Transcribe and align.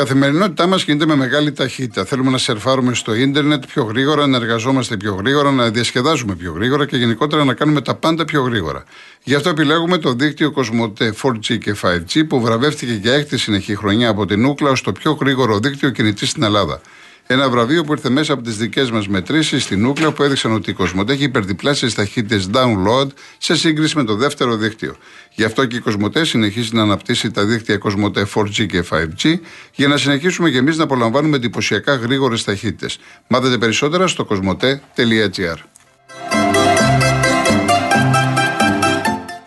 καθημερινότητά 0.00 0.66
μας 0.66 0.82
γίνεται 0.84 1.06
με 1.06 1.16
μεγάλη 1.16 1.52
ταχύτητα. 1.52 2.04
Θέλουμε 2.04 2.30
να 2.30 2.38
σερφάρουμε 2.38 2.94
στο 2.94 3.14
ίντερνετ 3.14 3.64
πιο 3.66 3.82
γρήγορα, 3.82 4.26
να 4.26 4.36
εργαζόμαστε 4.36 4.96
πιο 4.96 5.14
γρήγορα, 5.14 5.50
να 5.50 5.70
διασκεδάζουμε 5.70 6.34
πιο 6.34 6.52
γρήγορα 6.52 6.86
και 6.86 6.96
γενικότερα 6.96 7.44
να 7.44 7.54
κάνουμε 7.54 7.80
τα 7.80 7.94
πάντα 7.94 8.24
πιο 8.24 8.42
γρήγορα. 8.42 8.84
Γι' 9.22 9.34
αυτό 9.34 9.48
επιλέγουμε 9.48 9.98
το 9.98 10.12
δίκτυο 10.12 10.50
Κοσμοτέ 10.50 11.14
4G 11.22 11.58
και 11.58 11.76
5G 11.82 12.26
που 12.28 12.40
βραβεύτηκε 12.40 12.92
για 12.92 13.12
έκτη 13.12 13.38
συνεχή 13.38 13.76
χρονιά 13.76 14.08
από 14.08 14.26
την 14.26 14.44
Ούκλα 14.44 14.70
ως 14.70 14.82
το 14.82 14.92
πιο 14.92 15.12
γρήγορο 15.12 15.58
δίκτυο 15.58 15.90
κινητής 15.90 16.30
στην 16.30 16.42
Ελλάδα. 16.42 16.80
Ένα 17.32 17.50
βραβείο 17.50 17.84
που 17.84 17.92
ήρθε 17.92 18.08
μέσα 18.08 18.32
από 18.32 18.42
τις 18.42 18.56
δικές 18.56 18.90
μας 18.90 19.08
μετρήσεις 19.08 19.62
στην 19.62 19.86
Ούκλα 19.86 20.12
που 20.12 20.22
έδειξαν 20.22 20.52
ότι 20.52 20.70
η 20.70 20.72
Κοσμοτέ 20.72 21.12
έχει 21.12 21.24
υπερδιπλάσει 21.24 21.94
ταχύτητε 21.94 22.44
download 22.52 23.06
σε 23.38 23.56
σύγκριση 23.56 23.96
με 23.96 24.04
το 24.04 24.14
δεύτερο 24.14 24.56
δίκτυο. 24.56 24.96
Γι' 25.34 25.44
αυτό 25.44 25.64
και 25.64 25.76
η 25.76 25.78
Κοσμοτέ 25.78 26.24
συνεχίζει 26.24 26.74
να 26.74 26.82
αναπτύσσει 26.82 27.30
τα 27.30 27.44
δίκτυα 27.44 27.78
Κοσμοτέ 27.78 28.26
4G 28.34 28.66
και 28.66 28.84
5G 28.90 29.34
για 29.74 29.88
να 29.88 29.96
συνεχίσουμε 29.96 30.50
και 30.50 30.58
εμείς 30.58 30.76
να 30.76 30.84
απολαμβάνουμε 30.84 31.36
εντυπωσιακά 31.36 31.94
γρήγορες 31.94 32.44
ταχύτητε. 32.44 32.86
Μάθετε 33.28 33.58
περισσότερα 33.58 34.06
στο 34.06 34.24
κοσμοτέ.gr. 34.24 35.56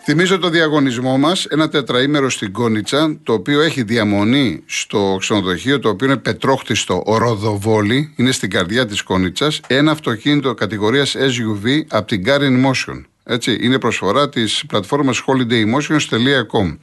Θυμίζω 0.06 0.38
το 0.38 0.48
διαγωνισμό 0.48 1.18
μας, 1.18 1.44
ένα 1.44 1.68
τετραήμερο 1.68 2.30
στην 2.30 2.52
Κόνιτσα, 2.52 3.18
το 3.22 3.32
οποίο 3.32 3.60
έχει 3.60 3.82
διαμονή 3.82 4.62
στο 4.66 5.16
ξενοδοχείο, 5.20 5.78
το 5.78 5.88
οποίο 5.88 6.06
είναι 6.06 6.16
πετρόχτιστο 6.16 7.02
Ροδοβόλη, 7.06 8.12
είναι 8.16 8.32
στην 8.32 8.50
καρδιά 8.50 8.86
της 8.86 9.02
Κόνιτσας, 9.02 9.60
ένα 9.66 9.90
αυτοκίνητο 9.90 10.54
κατηγορίας 10.54 11.16
SUV 11.16 11.80
από 11.88 12.06
την 12.06 12.22
Garin 12.26 12.64
Motion. 12.66 13.04
Έτσι, 13.24 13.58
είναι 13.60 13.78
προσφορά 13.78 14.28
της 14.28 14.64
πλατφόρμας 14.66 15.22
holidaymotions.com. 15.26 16.78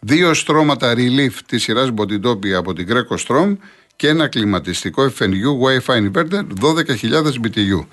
Δύο 0.00 0.34
στρώματα 0.34 0.94
relief 0.96 1.32
της 1.46 1.62
σειράς 1.62 1.90
Botitopia 1.96 2.52
από 2.56 2.72
την 2.72 2.88
Greco 2.90 3.16
Strom 3.26 3.56
και 3.96 4.08
ένα 4.08 4.28
κλιματιστικό 4.28 5.12
FNU 5.18 5.84
Wi-Fi 5.86 6.10
inverter 6.10 6.42
12.000 6.60 7.32
BTU. 7.42 7.86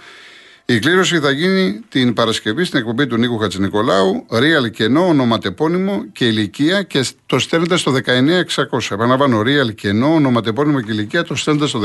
Η 0.67 0.79
κλήρωση 0.79 1.19
θα 1.19 1.31
γίνει 1.31 1.81
την 1.89 2.13
Παρασκευή 2.13 2.63
στην 2.63 2.79
εκπομπή 2.79 3.07
του 3.07 3.17
Νίκου 3.17 3.37
Χατζηνικολάου, 3.37 4.25
real 4.29 4.71
κενό, 4.71 5.07
ονοματεπώνυμο 5.07 6.05
και 6.05 6.27
ηλικία 6.27 6.83
και 6.83 7.05
το 7.25 7.39
στέλνετε 7.39 7.77
στο 7.77 7.91
19600. 7.91 8.01
Επαναλαμβάνω, 8.89 9.39
real 9.39 9.75
κενό, 9.75 10.13
ονοματεπώνυμο 10.13 10.81
και 10.81 10.91
ηλικία 10.91 11.23
το 11.23 11.35
στέλνετε 11.35 11.67
στο 11.67 11.79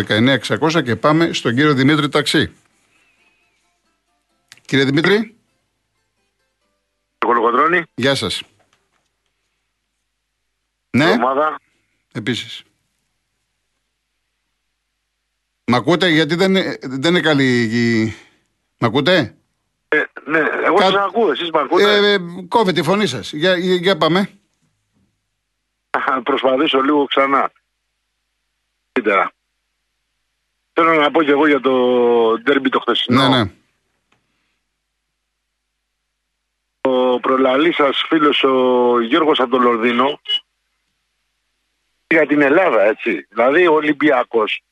19600 0.60 0.82
και 0.84 0.96
πάμε 0.96 1.32
στον 1.32 1.54
κύριο 1.54 1.74
Δημήτρη 1.74 2.08
Ταξί. 2.08 2.52
Κύριε 4.64 4.84
Δημήτρη. 4.84 5.34
Κολοκοντρώνη. 7.18 7.82
Γεια 7.94 8.14
σας. 8.14 8.42
Ναι. 10.90 11.10
Ομάδα. 11.10 11.60
Επίσης. 12.12 12.62
Μ' 15.64 15.74
ακούτε 15.74 16.08
γιατί 16.08 16.34
δεν, 16.34 16.52
δεν 16.80 17.10
είναι 17.10 17.20
καλή 17.20 17.62
η 17.62 18.14
Μ' 18.82 18.84
ακούτε; 18.84 19.36
Ε, 19.88 20.02
ναι, 20.24 20.38
εγώ 20.38 20.76
Κα... 20.76 20.84
σας 20.84 20.94
ακούω, 20.94 21.30
εσείς 21.30 21.50
μ' 21.50 21.56
ακούτε; 21.56 21.96
Ε, 21.96 22.12
ε, 22.12 22.18
κόβε 22.48 22.72
τη 22.72 22.82
φωνή 22.82 23.06
σας. 23.06 23.32
Για, 23.32 23.56
για, 23.56 23.74
για 23.74 23.96
πάμε. 23.96 24.30
Προσπαθήσω 26.22 26.80
λίγο 26.80 27.04
ξανά. 27.04 27.52
Κοίτα. 28.92 29.32
Θέλω 30.72 30.94
να 30.94 31.10
πω 31.10 31.22
και 31.22 31.30
εγώ 31.30 31.46
για 31.46 31.60
το 31.60 31.72
ντέρμπι 32.38 32.68
το 32.68 32.80
χθεσινό. 32.80 33.28
Ναι, 33.28 33.38
ναι. 33.38 33.52
Ο 36.80 37.20
προλαλής 37.20 37.74
σας 37.74 38.04
φίλος 38.08 38.42
ο 38.42 39.00
Γιώργος 39.00 39.40
από 39.40 39.50
το 39.50 39.58
Λονδίνο 39.58 40.20
για 42.06 42.26
την 42.26 42.40
Ελλάδα, 42.40 42.82
έτσι. 42.82 43.26
Δηλαδή 43.28 43.66
ο 43.66 43.72
Ολυμπιακός 43.72 44.62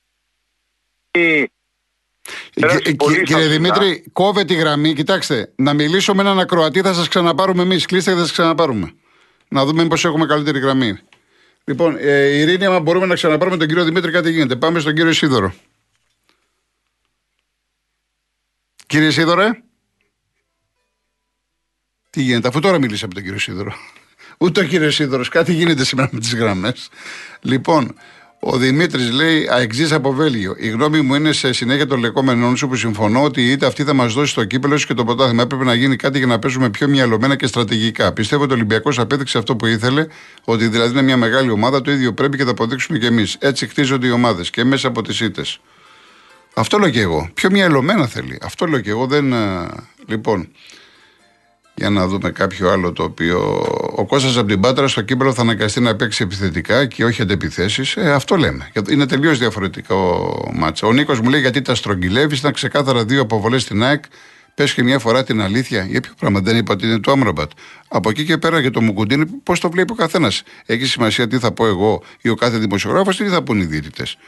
Κύριε 3.25 3.47
Δημήτρη, 3.47 4.05
κόβε 4.13 4.45
τη 4.45 4.55
γραμμή. 4.55 4.93
Κοιτάξτε, 4.93 5.53
να 5.57 5.75
μιλήσω 5.75 6.15
με 6.15 6.21
έναν 6.23 6.39
ακροατή, 6.39 6.81
θα 6.81 6.93
σας 6.93 7.09
ξαναπάρουμε 7.09 7.63
εμείς. 7.63 7.87
Κλείστε 7.87 8.11
και 8.11 8.17
θα 8.17 8.23
σας 8.23 8.33
ξαναπάρουμε. 8.33 8.93
Να 9.49 9.65
δούμε 9.65 9.83
μήπως 9.83 10.05
έχουμε 10.05 10.27
καλύτερη 10.27 10.59
γραμμή. 10.59 10.99
Λοιπόν, 11.65 11.97
ε, 12.01 12.39
Ειρήνη, 12.39 12.65
άμα 12.65 12.81
μπορούμε 12.81 13.07
να 13.07 13.15
ξαναπάρουμε 13.15 13.57
τον 13.57 13.69
κύριο 13.69 13.85
Δημήτρη, 13.85 14.11
κάτι 14.11 14.31
γίνεται. 14.31 14.57
Πάμε 14.57 14.81
στον 14.81 14.95
κύριο 14.95 15.13
Σίδωρο. 15.13 15.55
Κύριε 18.87 19.11
Σίδωρε. 19.11 19.51
Τι 22.11 22.23
γίνεται, 22.23 22.49
αφού 22.49 22.61
τώρα 22.61 22.79
μίλησα 22.79 23.05
από 23.05 23.15
τον 23.15 23.23
κύριο 23.23 23.39
Σίδωρο. 23.39 23.75
Ούτε 24.39 24.61
ο 24.61 24.65
κύριος 24.65 24.95
Σίδωρο, 24.95 25.25
κάτι 25.31 25.53
γίνεται 25.53 25.85
σήμερα 25.85 26.09
με 26.13 26.21
τις 26.21 26.35
γραμμές. 26.35 26.89
Λοιπόν, 27.41 27.95
ο 28.41 28.57
Δημήτρης 28.57 29.11
λέει 29.11 29.49
αεξή 29.51 29.95
από 29.95 30.13
Βέλγιο. 30.13 30.55
Η 30.59 30.69
γνώμη 30.69 31.01
μου 31.01 31.15
είναι 31.15 31.33
σε 31.33 31.53
συνέχεια 31.53 31.87
των 31.87 32.01
λεκόμενων 32.01 32.57
σου 32.57 32.69
που 32.69 32.77
συμφωνώ 32.77 33.23
ότι 33.23 33.51
είτε 33.51 33.67
αυτή 33.67 33.85
θα 33.85 33.95
μας 33.95 34.13
δώσει 34.13 34.35
το 34.35 34.45
κύπελο 34.45 34.77
και 34.77 34.95
το 34.95 35.05
πρωτάθλημα. 35.05 35.43
Έπρεπε 35.43 35.65
να 35.65 35.75
γίνει 35.75 35.97
κάτι 35.97 36.19
για 36.19 36.27
να 36.27 36.39
παίζουμε 36.39 36.71
πιο 36.71 36.89
μυαλωμένα 36.89 37.37
και 37.37 37.47
στρατηγικά. 37.47 38.13
Πιστεύω 38.13 38.43
ότι 38.43 38.53
ο 38.53 38.55
Ολυμπιακός 38.55 38.99
απέδειξε 38.99 39.39
αυτό 39.39 39.57
που 39.57 39.67
ήθελε, 39.67 40.07
ότι 40.45 40.69
δηλαδή 40.69 40.93
είναι 40.93 41.03
μια 41.03 41.17
μεγάλη 41.17 41.51
ομάδα, 41.51 41.81
το 41.81 41.91
ίδιο 41.91 42.13
πρέπει 42.13 42.37
και 42.37 42.45
θα 42.45 42.51
αποδείξουμε 42.51 42.99
κι 42.99 43.07
εμείς. 43.07 43.37
Έτσι 43.39 43.67
χτίζονται 43.67 44.07
οι 44.07 44.11
ομάδες 44.11 44.51
και 44.51 44.65
μέσα 44.65 44.89
από 44.89 45.03
τις 45.03 45.21
ήττες. 45.21 45.61
Αυτό 46.55 46.79
λέω 46.79 46.91
και 46.91 47.01
εγώ. 47.01 47.31
Πιο 47.35 47.51
μυαλωμένα 47.51 48.07
θέλει. 48.07 48.39
Αυτό 48.43 48.67
λέω 48.67 48.81
και 48.81 48.91
εγώ. 48.91 49.07
Δεν. 49.07 49.35
Λοιπόν, 50.07 50.49
για 51.79 51.91
να 51.91 52.07
δούμε 52.07 52.31
κάποιο 52.31 52.71
άλλο 52.71 52.93
το 52.93 53.03
οποίο. 53.03 53.67
Ο 53.95 54.07
Κώστας 54.07 54.37
από 54.37 54.49
την 54.49 54.61
Πάτρα 54.61 54.89
στο 54.89 55.03
κύπελο 55.03 55.33
θα 55.33 55.41
αναγκαστεί 55.41 55.81
να 55.81 55.97
παίξει 55.97 56.23
επιθετικά 56.23 56.87
και 56.87 57.05
όχι 57.05 57.23
αντεπιθέσεις. 57.23 57.97
Ε, 57.97 58.13
αυτό 58.13 58.37
λέμε. 58.37 58.71
Είναι 58.91 59.07
τελείως 59.07 59.39
διαφορετικό 59.39 60.29
μάτσα. 60.55 60.87
Ο 60.87 60.93
Νίκος 60.93 61.21
μου 61.21 61.29
λέει 61.29 61.41
γιατί 61.41 61.63
τα 61.63 61.75
στρογγυλεύεις. 61.75 62.39
Ήταν 62.39 62.53
ξεκάθαρα 62.53 63.05
δύο 63.05 63.21
αποβολές 63.21 63.63
στην 63.63 63.83
ΑΕΚ. 63.83 64.05
Πες 64.55 64.75
και 64.75 64.83
μια 64.83 64.99
φορά 64.99 65.25
την 65.25 65.41
αλήθεια. 65.41 65.85
Για 65.85 66.01
ποιο 66.01 66.13
πράγμα 66.19 66.41
δεν 66.41 66.57
είπα 66.57 66.73
ότι 66.73 66.87
είναι 66.87 66.99
το 66.99 67.11
Άμραμπατ. 67.11 67.51
Από 67.89 68.11
εκεί 68.11 68.25
και 68.25 68.39
πέρα 68.39 68.61
για 68.61 68.71
το 68.71 68.81
Μουκουντίνη, 68.81 69.25
πώς 69.27 69.61
το 69.61 69.71
βλέπει 69.71 69.93
ο 69.93 69.95
καθένας. 69.95 70.43
Έχει 70.67 70.87
σημασία 70.87 71.29
τι 71.29 71.39
θα 71.39 71.53
πω 71.53 71.67
εγώ 71.67 72.03
ή 72.21 72.29
ο 72.29 72.35
κάθε 72.35 72.59
δημοσιογράφος 72.59 73.21
ή 73.21 73.25
τι 73.25 73.31
θα 73.31 73.43
πούν 73.43 73.61
οι 73.61 73.65
διαιτητές. 73.65 74.19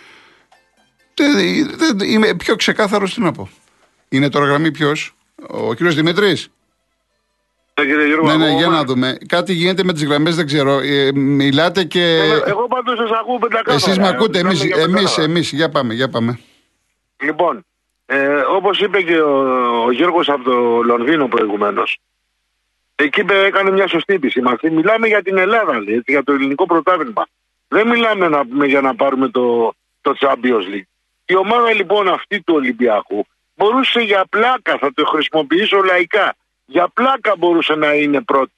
Είμαι 2.06 2.34
πιο 2.34 2.56
ξεκάθαρος 2.56 3.14
τι 3.14 3.20
να 3.20 3.32
πω. 3.32 3.48
Είναι 4.08 4.28
τώρα 4.28 4.46
γραμμή 4.46 4.70
ποιος, 4.70 5.16
ο 5.48 5.74
κύριος 5.74 5.94
Δημήτρη. 7.84 8.22
Ναι, 8.22 8.36
ναι, 8.36 8.44
ναι, 8.44 8.56
για 8.56 8.68
να 8.68 8.84
δούμε. 8.84 9.18
Κάτι 9.28 9.52
γίνεται 9.52 9.84
με 9.84 9.92
τις 9.92 10.04
γραμμές, 10.04 10.36
δεν 10.36 10.46
ξέρω. 10.46 10.78
Ε, 10.78 11.12
μιλάτε 11.12 11.84
και. 11.84 12.18
Εγώ 12.46 12.66
πάντως 12.66 12.96
σας 12.96 13.10
ακούω 13.20 13.38
πεντακάθαρα. 13.38 13.74
Εσείς 13.74 13.98
με 13.98 14.08
ακούτε, 14.08 14.38
εμεί, 14.38 14.54
εμείς, 14.76 15.18
εμείς, 15.18 15.52
για 15.52 15.68
πάμε, 15.68 15.94
για 15.94 16.08
πάμε. 16.08 16.38
Λοιπόν, 17.22 17.64
ε, 18.06 18.40
όπως 18.56 18.80
είπε 18.80 19.02
και 19.02 19.20
ο, 19.20 19.84
ο 19.84 19.92
Γιώργος 19.92 20.28
από 20.28 20.44
το 20.44 20.82
Λονδίνο 20.82 21.28
προηγουμένως, 21.28 21.98
εκεί 22.94 23.24
έκανε 23.44 23.70
μια 23.70 23.88
σωστή 23.88 24.14
επισήμανση. 24.14 24.70
Μιλάμε 24.70 25.06
για 25.06 25.22
την 25.22 25.38
Ελλάδα, 25.38 25.80
λέει, 25.80 26.02
για 26.06 26.24
το 26.24 26.32
ελληνικό 26.32 26.66
πρωτάθλημα. 26.66 27.26
Δεν 27.68 27.88
μιλάμε 27.88 28.28
να, 28.28 28.66
για 28.66 28.80
να 28.80 28.94
πάρουμε 28.94 29.28
το, 29.28 29.74
το 30.00 30.14
Champions 30.20 30.74
League. 30.74 30.88
Η 31.24 31.36
ομάδα 31.36 31.74
λοιπόν 31.74 32.08
αυτή 32.08 32.42
του 32.42 32.54
Ολυμπιακού 32.54 33.26
μπορούσε 33.54 34.00
για 34.00 34.24
πλάκα, 34.30 34.78
θα 34.80 34.92
το 34.94 35.04
χρησιμοποιήσω 35.04 35.82
λαϊκά, 35.82 36.34
για 36.70 36.88
πλάκα 36.88 37.36
μπορούσε 37.36 37.74
να 37.74 37.92
είναι 37.92 38.20
πρώτη. 38.22 38.52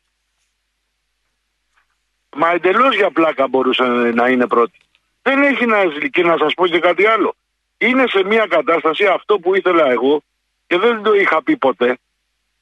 Μα 2.37 2.51
εντελώς 2.51 2.95
για 2.95 3.11
πλάκα 3.11 3.49
μπορούσε 3.49 3.83
να 4.15 4.29
είναι 4.29 4.47
πρώτη. 4.47 4.79
Δεν 5.23 5.43
έχει 5.43 5.67
να 5.67 5.79
και 6.11 6.23
να 6.23 6.37
σας 6.39 6.55
πω 6.55 6.67
και 6.67 6.79
κάτι 6.79 7.07
άλλο. 7.07 7.35
Είναι 7.79 8.05
σε 8.07 8.25
μια 8.25 8.47
κατάσταση 8.47 9.07
αυτό 9.07 9.39
που 9.39 9.55
ήθελα 9.55 9.91
εγώ 9.91 10.23
και 10.67 10.79
δεν 10.79 11.03
το 11.03 11.13
είχα 11.13 11.43
πει 11.43 11.57
ποτέ. 11.57 11.99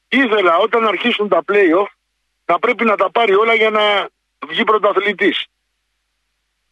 Ήθελα 0.09 0.57
όταν 0.57 0.87
αρχίσουν 0.87 1.27
τα 1.27 1.43
play-off 1.47 1.91
να 2.45 2.59
πρέπει 2.59 2.85
να 2.85 2.95
τα 2.95 3.11
πάρει 3.11 3.33
όλα 3.33 3.53
για 3.53 3.69
να 3.69 4.09
βγει 4.47 4.63
πρωταθλητής. 4.63 5.45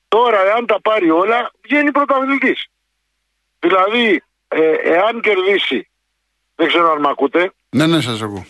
Τώρα 0.08 0.46
εάν 0.46 0.66
τα 0.66 0.82
πάρει 0.82 1.10
όλα 1.10 1.52
βγαίνει 1.62 1.92
πρωταθλητής. 1.92 2.68
Δηλαδή 3.60 4.24
ε, 4.48 4.72
εάν 4.72 5.22
κερδίσει, 5.22 5.90
δεν 6.56 6.68
ξέρω 6.68 6.92
αν 6.92 7.00
με 7.00 7.10
ακούτε. 7.10 7.52
Ναι, 7.70 7.88
ναι, 7.88 8.02
σας 8.02 8.22
ακούω. 8.22 8.46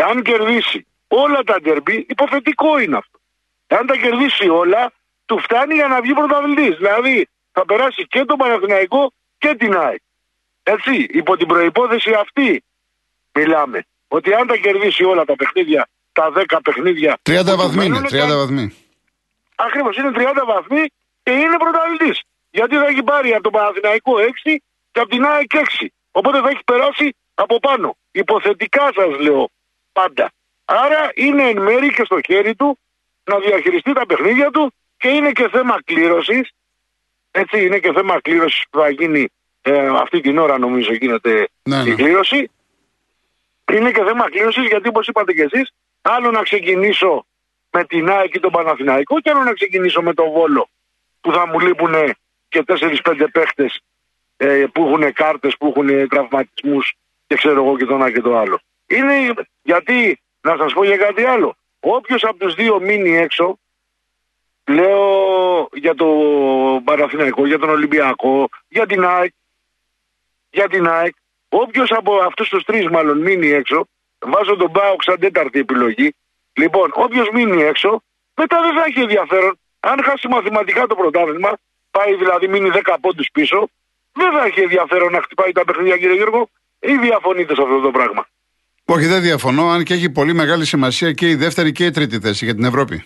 Εάν 0.00 0.22
κερδίσει 0.22 0.86
όλα 1.08 1.40
τα 1.42 1.56
ντερμπή, 1.60 2.06
υποθετικό 2.08 2.78
είναι 2.78 2.96
αυτό. 2.96 3.18
Εάν 3.66 3.86
τα 3.86 3.96
κερδίσει 3.96 4.48
όλα, 4.48 4.92
του 5.26 5.38
φτάνει 5.38 5.74
για 5.74 5.88
να 5.88 6.00
βγει 6.00 6.12
πρωταθλητής. 6.12 6.76
Δηλαδή 6.76 7.28
θα 7.52 7.64
περάσει 7.64 8.06
και 8.06 8.24
τον 8.24 8.36
Παναθηναϊκό 8.36 9.12
και 9.38 9.54
την 9.58 9.76
ΑΕΚ. 9.76 10.00
Έτσι, 10.62 11.06
υπό 11.10 11.36
την 11.36 11.46
προπόθεση 11.46 12.12
αυτή 12.12 12.64
μιλάμε. 13.32 13.86
Ότι 14.08 14.34
αν 14.34 14.46
τα 14.46 14.56
κερδίσει 14.56 15.04
όλα 15.04 15.24
τα 15.24 15.36
παιχνίδια, 15.36 15.88
τα 16.12 16.32
10 16.32 16.58
παιχνίδια. 16.62 17.18
30 17.22 17.56
βαθμοί 17.56 17.84
είναι, 17.84 18.00
30 18.00 18.36
βαθμοί. 18.42 18.74
Ακριβώς, 19.54 19.96
είναι 19.96 20.10
30 20.14 20.44
βαθμοί 20.46 20.84
και 21.22 21.32
είναι 21.32 21.56
πρωταθλητής. 21.58 22.20
Γιατί 22.50 22.74
θα 22.76 22.86
έχει 22.86 23.02
πάρει 23.02 23.32
από 23.32 23.42
τον 23.42 23.52
Παναθηναϊκό 23.52 24.12
6 24.18 24.56
και 24.92 25.00
από 25.00 25.08
την 25.08 25.24
ΑΕΚ 25.24 25.52
6. 25.54 25.86
Οπότε 26.10 26.40
θα 26.40 26.48
έχει 26.48 26.64
περάσει 26.64 27.16
από 27.34 27.58
πάνω. 27.58 27.96
Υποθετικά 28.10 28.90
σας 28.94 29.18
λέω 29.18 29.50
πάντα. 29.98 30.30
Άρα 30.64 31.10
είναι 31.14 31.42
εν 31.48 31.62
μέρη 31.62 31.88
και 31.92 32.04
στο 32.04 32.18
χέρι 32.26 32.54
του 32.54 32.78
να 33.24 33.38
διαχειριστεί 33.38 33.92
τα 33.92 34.06
παιχνίδια 34.06 34.50
του 34.50 34.72
και 34.96 35.08
είναι 35.08 35.32
και 35.32 35.48
θέμα 35.48 35.76
κλήρωσης 35.84 36.50
Έτσι 37.30 37.64
είναι 37.64 37.78
και 37.78 37.92
θέμα 37.92 38.20
κλήρωσης 38.20 38.64
που 38.70 38.78
θα 38.78 38.88
γίνει 38.90 39.28
ε, 39.62 39.86
αυτή 39.86 40.20
την 40.20 40.38
ώρα 40.38 40.58
νομίζω 40.58 40.92
γίνεται 40.92 41.48
Ναι, 41.62 41.82
ναι. 41.82 41.90
η 41.90 41.94
κλήρωση. 41.94 42.50
Είναι 43.72 43.90
και 43.90 44.04
θέμα 44.04 44.30
κλήρωσης 44.30 44.66
γιατί 44.66 44.88
όπως 44.88 45.06
είπατε 45.06 45.32
και 45.32 45.42
εσείς, 45.42 45.72
άλλο 46.02 46.30
να 46.30 46.42
ξεκινήσω 46.42 47.26
με 47.70 47.84
την 47.84 48.10
ΑΕΚ 48.10 48.34
ή 48.34 48.40
τον 48.40 48.50
Παναθηναϊκό 48.50 49.20
και 49.20 49.30
άλλο 49.30 49.42
να 49.42 49.52
ξεκινήσω 49.52 50.02
με 50.02 50.14
τον 50.14 50.30
Βόλο 50.30 50.68
που 51.20 51.32
θα 51.32 51.46
μου 51.46 51.58
λείπουν 51.60 51.94
και 52.48 52.62
4-5 52.66 53.26
παίχτες 53.32 53.80
ε, 54.36 54.64
που 54.72 54.82
έχουν 54.86 55.12
κάρτες, 55.12 55.56
που 55.56 55.66
έχουν 55.66 56.08
τραυματισμούς 56.08 56.94
και 57.26 57.34
ξέρω 57.34 57.64
εγώ 57.64 57.76
και 57.76 57.84
το 57.84 57.94
ένα 57.94 58.10
και 58.12 58.20
το 58.20 58.38
άλλο. 58.38 58.60
Είναι 58.88 59.32
γιατί, 59.62 60.20
να 60.40 60.56
σας 60.56 60.72
πω 60.72 60.84
για 60.84 60.96
κάτι 60.96 61.24
άλλο. 61.24 61.56
Όποιος 61.80 62.24
από 62.24 62.38
τους 62.38 62.54
δύο 62.54 62.80
μείνει 62.80 63.16
έξω, 63.16 63.58
λέω 64.66 65.68
για 65.72 65.94
τον 65.94 66.84
Παναθηναϊκό, 66.84 67.46
για 67.46 67.58
τον 67.58 67.68
Ολυμπιακό, 67.68 68.48
για 68.68 68.86
την 68.86 69.04
ΑΕΚ, 69.04 69.32
για 70.50 70.68
την 70.68 70.88
ΑΕΚ, 70.88 71.14
όποιος 71.48 71.90
από 71.90 72.16
αυτούς 72.16 72.48
τους 72.48 72.64
τρεις 72.64 72.88
μάλλον 72.88 73.18
μείνει 73.18 73.48
έξω, 73.48 73.88
βάζω 74.18 74.56
τον 74.56 74.70
Μπάουξ 74.70 75.04
σαν 75.04 75.18
τέταρτη 75.18 75.58
επιλογή. 75.58 76.14
Λοιπόν, 76.52 76.90
όποιος 76.94 77.28
μείνει 77.32 77.62
έξω, 77.62 78.02
μετά 78.34 78.60
δεν 78.60 78.74
θα 78.74 78.84
έχει 78.86 79.00
ενδιαφέρον. 79.00 79.58
Αν 79.80 80.02
χάσει 80.04 80.28
μαθηματικά 80.28 80.86
το 80.86 80.94
πρωτάθλημα, 80.94 81.52
πάει 81.90 82.14
δηλαδή 82.14 82.48
μείνει 82.48 82.70
10 82.72 82.96
πόντους 83.00 83.28
πίσω, 83.32 83.68
δεν 84.12 84.32
θα 84.32 84.44
έχει 84.44 84.60
ενδιαφέρον 84.60 85.12
να 85.12 85.20
χτυπάει 85.20 85.52
τα 85.52 85.64
παιχνίδια, 85.64 85.96
κύριε 85.96 86.14
Γιώργο, 86.14 86.48
ή 86.80 86.96
διαφωνείτε 86.96 87.54
σε 87.54 87.62
αυτό 87.62 87.80
το 87.80 87.90
πράγμα. 87.90 88.26
Όχι, 88.90 89.06
δεν 89.06 89.20
διαφωνώ, 89.20 89.68
αν 89.68 89.82
και 89.82 89.94
έχει 89.94 90.10
πολύ 90.10 90.34
μεγάλη 90.34 90.64
σημασία 90.64 91.12
και 91.12 91.28
η 91.28 91.34
δεύτερη 91.34 91.72
και 91.72 91.84
η 91.84 91.90
τρίτη 91.90 92.18
θέση 92.18 92.44
για 92.44 92.54
την 92.54 92.64
Ευρώπη. 92.64 93.04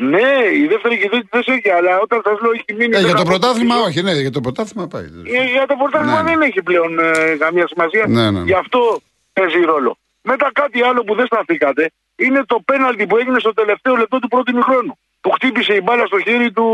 Ναι, 0.00 0.28
η 0.62 0.66
δεύτερη 0.66 0.98
και 0.98 1.04
η 1.04 1.08
τρίτη 1.08 1.26
θέση 1.30 1.52
έχει, 1.52 1.70
αλλά 1.70 2.00
όταν 2.00 2.20
σας 2.24 2.40
λέω 2.40 2.50
έχει 2.50 2.72
μείνει. 2.78 2.96
Ε, 2.96 3.00
για 3.00 3.12
10 3.12 3.16
το 3.16 3.22
πόντους 3.22 3.30
πρωτάθλημα, 3.30 3.74
πίσω, 3.74 3.86
όχι, 3.86 4.02
ναι, 4.02 4.12
για 4.12 4.30
το 4.30 4.40
πρωτάθλημα 4.40 4.86
πάει. 4.86 5.04
Ε, 5.04 5.44
για 5.44 5.66
το 5.66 5.74
πρωτάθλημα 5.76 6.22
Ναι, 6.22 6.30
ναι. 6.30 6.30
δεν 6.30 6.48
έχει 6.48 6.62
πλέον 6.62 6.98
ε, 6.98 7.36
καμία 7.38 7.66
σημασία. 7.66 8.04
Ναι, 8.08 8.30
ναι. 8.30 8.40
Γι' 8.40 8.58
αυτό 8.64 9.00
παίζει 9.32 9.60
ρόλο. 9.60 9.98
Μετά 10.22 10.50
κάτι 10.52 10.82
άλλο 10.82 11.04
που 11.04 11.14
δεν 11.14 11.26
σταθήκατε 11.26 11.92
είναι 12.16 12.44
το 12.46 12.60
πέναλτι 12.64 13.06
που 13.06 13.16
έγινε 13.16 13.38
στο 13.38 13.52
τελευταίο 13.52 13.94
λεπτό 13.96 14.18
του 14.18 14.28
πρώτου 14.28 14.62
χρόνου. 14.62 14.98
Που 15.20 15.30
χτύπησε 15.30 15.74
η 15.74 15.80
μπάλα 15.84 16.06
στο 16.06 16.18
χέρι 16.20 16.52
του, 16.52 16.66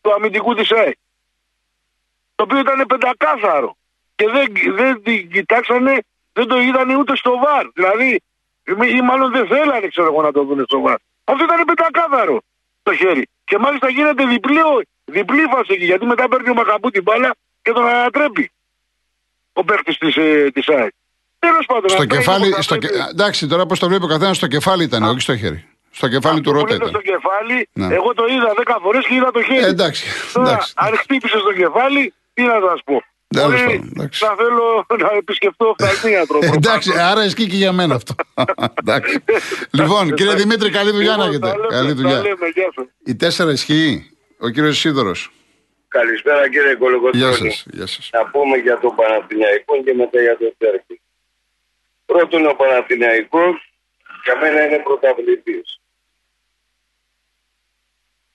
του 0.00 0.12
αμυντικού 0.12 0.54
της 0.54 0.72
ΑΕΚ. 0.72 0.98
Το 2.34 2.42
οποίο 2.42 2.58
ήταν 2.58 2.86
πεντακάθαρο. 2.86 3.76
Και 4.14 4.26
δεν, 4.34 4.74
δεν 4.74 5.02
την 5.02 5.30
κοιτάξανε, 5.30 5.98
δεν 6.36 6.46
το 6.50 6.56
είδανε 6.60 6.94
ούτε 7.00 7.16
στο 7.16 7.32
βαρ. 7.44 7.64
Δηλαδή, 7.78 8.10
ή 8.96 9.00
μάλλον 9.08 9.28
δεν 9.36 9.46
θέλανε, 9.46 9.86
ξέρω 9.88 10.06
εγώ, 10.12 10.22
να 10.22 10.32
το 10.32 10.40
δουν 10.44 10.64
στο 10.68 10.80
βαρ. 10.80 10.96
Αυτό 11.24 11.44
ήταν 11.44 11.64
πεντακάθαρο 11.70 12.36
το 12.82 12.94
χέρι. 12.94 13.24
Και 13.44 13.58
μάλιστα 13.58 13.88
γίνεται 13.90 14.24
διπλή, 14.26 14.60
διπλή 15.04 15.42
φάση 15.52 15.70
εκεί, 15.76 15.84
γιατί 15.84 16.04
μετά 16.06 16.28
παίρνει 16.28 16.50
ο 16.50 16.54
Μακαμπού 16.54 16.90
την 16.90 17.02
μπάλα 17.02 17.30
και 17.62 17.72
τον 17.72 17.86
ανατρέπει. 17.86 18.50
Ο 19.52 19.64
παίχτης 19.64 19.96
της 19.98 20.16
ε, 20.16 20.50
της 20.54 20.68
ΑΕΚ. 20.68 20.92
Τέλος 21.38 21.66
πάντων, 21.66 21.88
Στο 21.88 22.02
αυτά 22.02 22.14
είναι 22.14 22.16
κεφάλι, 22.24 22.48
που 22.50 22.54
θα 22.56 22.62
στο, 22.62 22.76
πρέπει- 22.76 22.96
κε- 22.96 23.08
εντάξει, 23.10 23.46
τώρα 23.46 23.66
πώ 23.66 23.78
το 23.78 23.88
βλέπει 23.88 24.04
ο 24.04 24.08
καθένας, 24.14 24.36
στο 24.36 24.46
κεφάλι 24.46 24.82
ήταν, 24.84 25.02
όχι 25.02 25.20
στο 25.20 25.36
χέρι. 25.36 25.64
Στο 25.90 26.08
κεφάλι 26.08 26.40
του 26.40 26.50
Αυτό 26.50 26.62
που 26.64 26.66
Ρότα 26.70 26.74
είναι 26.74 26.84
ήταν. 26.88 27.00
στο 27.02 27.12
κεφάλι, 27.12 27.68
Ναι. 27.72 27.94
εγώ 27.94 28.14
το 28.14 28.24
είδα 28.26 28.52
10 28.56 28.76
φορές 28.82 29.06
και 29.06 29.14
είδα 29.14 29.30
το 29.30 29.42
χέρι. 29.42 29.64
Ε, 29.64 29.66
εντάξει, 29.66 30.04
Τώρα, 30.32 30.48
εντάξει. 30.50 30.72
αν 30.76 30.96
χτύπησε 30.96 31.38
στο 31.38 31.52
κεφάλι, 31.52 32.14
τι 32.34 32.42
να 32.42 32.56
σας 32.68 32.80
πω. 32.84 33.02
Τέλος 33.28 33.62
Μπορεί 33.64 33.76
πάντων, 33.78 33.90
εντάξει. 33.94 34.24
να 34.24 34.34
θέλω 34.34 34.86
να 34.98 35.16
επισκεφτώ 35.16 35.74
οφθαλμίατρο. 35.78 36.38
Ε, 36.42 36.50
Εντάξει, 36.54 36.92
άρα 36.98 37.24
ισχύει 37.24 37.46
και 37.46 37.56
για 37.56 37.72
μένα 37.72 37.94
αυτό. 37.94 38.14
Εντάξει. 38.82 39.18
λοιπόν, 39.72 40.14
κύριε 40.14 40.34
Δημήτρη, 40.34 40.70
καλή 40.70 40.90
δουλειά 40.90 41.16
να 41.16 41.24
έχετε. 41.24 41.54
Καλή 41.68 41.92
δουλειά. 41.92 42.20
λέμε, 42.20 42.46
γεια 42.54 42.72
σας. 42.74 42.84
Η 43.04 43.16
τέσσερα 43.16 43.50
ισχύει. 43.52 44.10
Ο 44.38 44.48
κύριος 44.48 44.78
Σίδωρος. 44.78 45.30
Καλησπέρα 45.88 46.48
κύριε 46.48 46.66
Γεια 46.66 46.76
Κολοκοτρώνη. 46.76 47.34
σας. 47.50 47.64
Γεια 47.72 47.86
σας. 47.86 48.10
Να 48.12 48.26
πούμε 48.26 48.56
για 48.56 48.78
τον 48.78 48.94
Παναθηναϊκό 48.94 49.82
και 49.82 49.94
μετά 49.94 50.20
για 50.20 50.36
τον 50.38 50.54
Τέρκη. 50.58 51.00
Πρώτον 52.06 52.46
ο 52.46 52.54
Παναθηναϊκός 52.54 53.72
για 54.24 54.36
μένα 54.40 54.64
είναι 54.66 54.78
πρωταβλητής. 54.78 55.80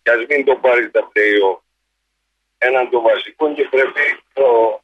Και 0.03 0.11
ας 0.11 0.25
μην 0.29 0.45
το 0.45 0.55
πάρει 0.55 0.87
στα 0.87 1.11
play 1.11 1.59
έναν 2.57 2.89
των 2.89 3.01
βασικών 3.01 3.55
και 3.55 3.67
πρέπει 3.69 3.99
το, 4.33 4.43
το 4.43 4.80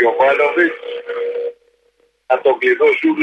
Γιωβάνοβιτς 0.00 0.76
να 2.26 2.40
το 2.40 2.54
κλειδώσουν 2.54 3.22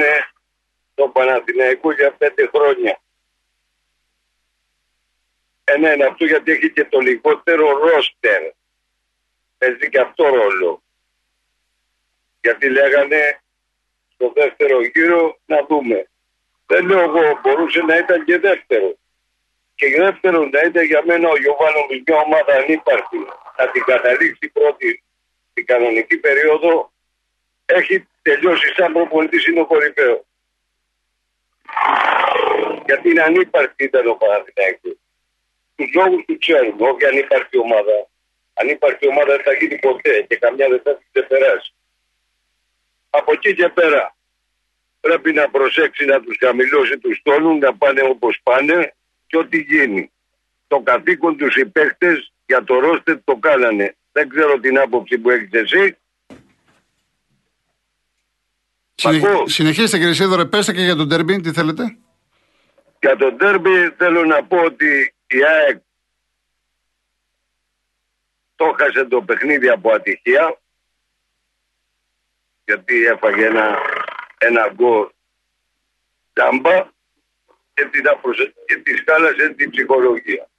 το 0.96 1.08
Παναθηναϊκό 1.08 1.92
για 1.92 2.12
πέντε 2.12 2.50
χρόνια. 2.56 3.00
Ένα 5.64 5.94
είναι 5.94 6.06
αυτό 6.06 6.26
γιατί 6.26 6.52
έχει 6.52 6.72
και 6.72 6.86
το 6.86 7.00
λιγότερο 7.00 7.78
ρόστερ. 7.78 8.42
Παίζει 9.58 9.90
και 9.90 10.00
αυτό 10.00 10.24
ρόλο. 10.24 10.82
Γιατί 12.42 12.70
λέγανε 12.70 13.42
στο 14.14 14.32
δεύτερο 14.36 14.82
γύρο 14.82 15.40
να 15.46 15.66
δούμε. 15.66 16.10
Δεν 16.66 16.86
λέω 16.86 17.00
εγώ, 17.00 17.40
μπορούσε 17.42 17.82
να 17.82 17.98
ήταν 17.98 18.26
και 18.26 18.38
δεύτερο. 18.38 18.98
Και 19.76 19.96
δεύτερο 19.98 20.46
να 20.46 20.62
ήταν 20.62 20.84
για 20.86 21.04
μένα 21.06 21.30
ο 21.30 21.38
Γιωβάνο 21.38 21.80
μια 22.06 22.16
ομάδα 22.16 22.54
ανύπαρκτη. 22.54 23.18
Να 23.58 23.70
την 23.72 23.84
καταλήξει 23.84 24.50
πρώτη 24.50 25.04
την 25.58 25.66
κανονική 25.66 26.18
περίοδο 26.18 26.92
έχει 27.66 28.08
τελειώσει 28.22 28.74
σαν 28.76 28.94
προπονητής 28.94 29.46
είναι 29.48 29.60
ο 29.60 29.66
κορυφαίος. 29.66 30.22
Γιατί 32.86 33.10
είναι 33.10 33.22
ανύπαρκτη 33.22 33.84
ήταν 33.84 34.08
ο 34.08 34.14
Παναθηναϊκός. 34.14 34.98
Τους 35.76 35.94
λόγους 35.94 36.26
του 36.26 36.38
ξέρουμε, 36.38 36.90
όχι 36.90 37.06
ανύπαρκτη 37.06 37.58
ομάδα. 37.58 37.98
Ανύπαρκτη 38.54 39.08
ομάδα 39.08 39.32
δεν 39.36 39.44
θα 39.44 39.54
γίνει 39.54 39.78
ποτέ 39.78 40.26
και 40.28 40.38
καμιά 40.38 40.68
δεν 40.70 40.82
θα 40.84 40.96
την 40.98 41.08
ξεπεράσει. 41.12 41.74
Από 43.10 43.32
εκεί 43.32 43.54
και 43.56 43.70
πέρα 43.70 44.16
πρέπει 45.00 45.34
να 45.34 45.50
προσέξει 45.50 46.06
να 46.06 46.22
τους 46.22 46.38
χαμηλώσει 46.40 46.98
τους 46.98 47.22
τόνους, 47.24 47.60
να 47.60 47.78
πάνε 47.78 48.02
όπως 48.02 48.40
πάνε 48.44 48.94
και 49.28 49.38
ό,τι 49.38 49.58
γίνει. 49.58 50.12
Το 50.68 50.80
καθήκον 50.80 51.38
τους 51.38 51.56
οι 51.56 51.66
παίκτες 51.66 52.34
για 52.46 52.64
το 52.64 52.80
ρόστερ 52.80 53.24
το 53.24 53.36
κάνανε. 53.36 53.96
Δεν 54.18 54.30
ξέρω 54.30 54.60
την 54.60 54.80
άποψη 54.80 55.18
που 55.18 55.30
έχεις 55.30 55.50
εσύ. 55.52 55.98
Συνε- 58.96 59.26
Ακούω. 59.26 59.48
Συνεχίστε 59.48 59.98
κύριε 59.98 60.14
Σίδωρο, 60.14 60.46
πέστε 60.46 60.74
και 60.74 60.82
για 60.82 60.96
τον 60.96 61.10
Τερμπίν, 61.10 61.42
τι 61.42 61.52
θέλετε. 61.52 61.98
Για 63.02 63.16
τον 63.16 63.38
τέρμπι 63.38 63.90
θέλω 63.98 64.26
να 64.26 64.44
πω 64.44 64.58
ότι 64.58 65.14
η 65.28 65.38
ΑΕΚ 65.44 65.78
το 68.56 68.76
χάσε 68.80 69.06
το 69.06 69.22
παιχνίδι 69.22 69.70
από 69.70 69.92
ατυχία 69.92 70.60
γιατί 72.66 73.06
έφαγε 73.06 73.46
ένα, 73.46 73.78
ένα 74.38 74.72
γκολ 74.74 75.08
τζάμπα 76.34 76.90
και, 77.74 77.86
την 77.86 78.08
απροσε... 78.08 78.54
και 78.66 78.76
της 78.78 79.04
χάλασε 79.06 79.50
την 79.54 79.70
ψυχολογία. 79.70 80.50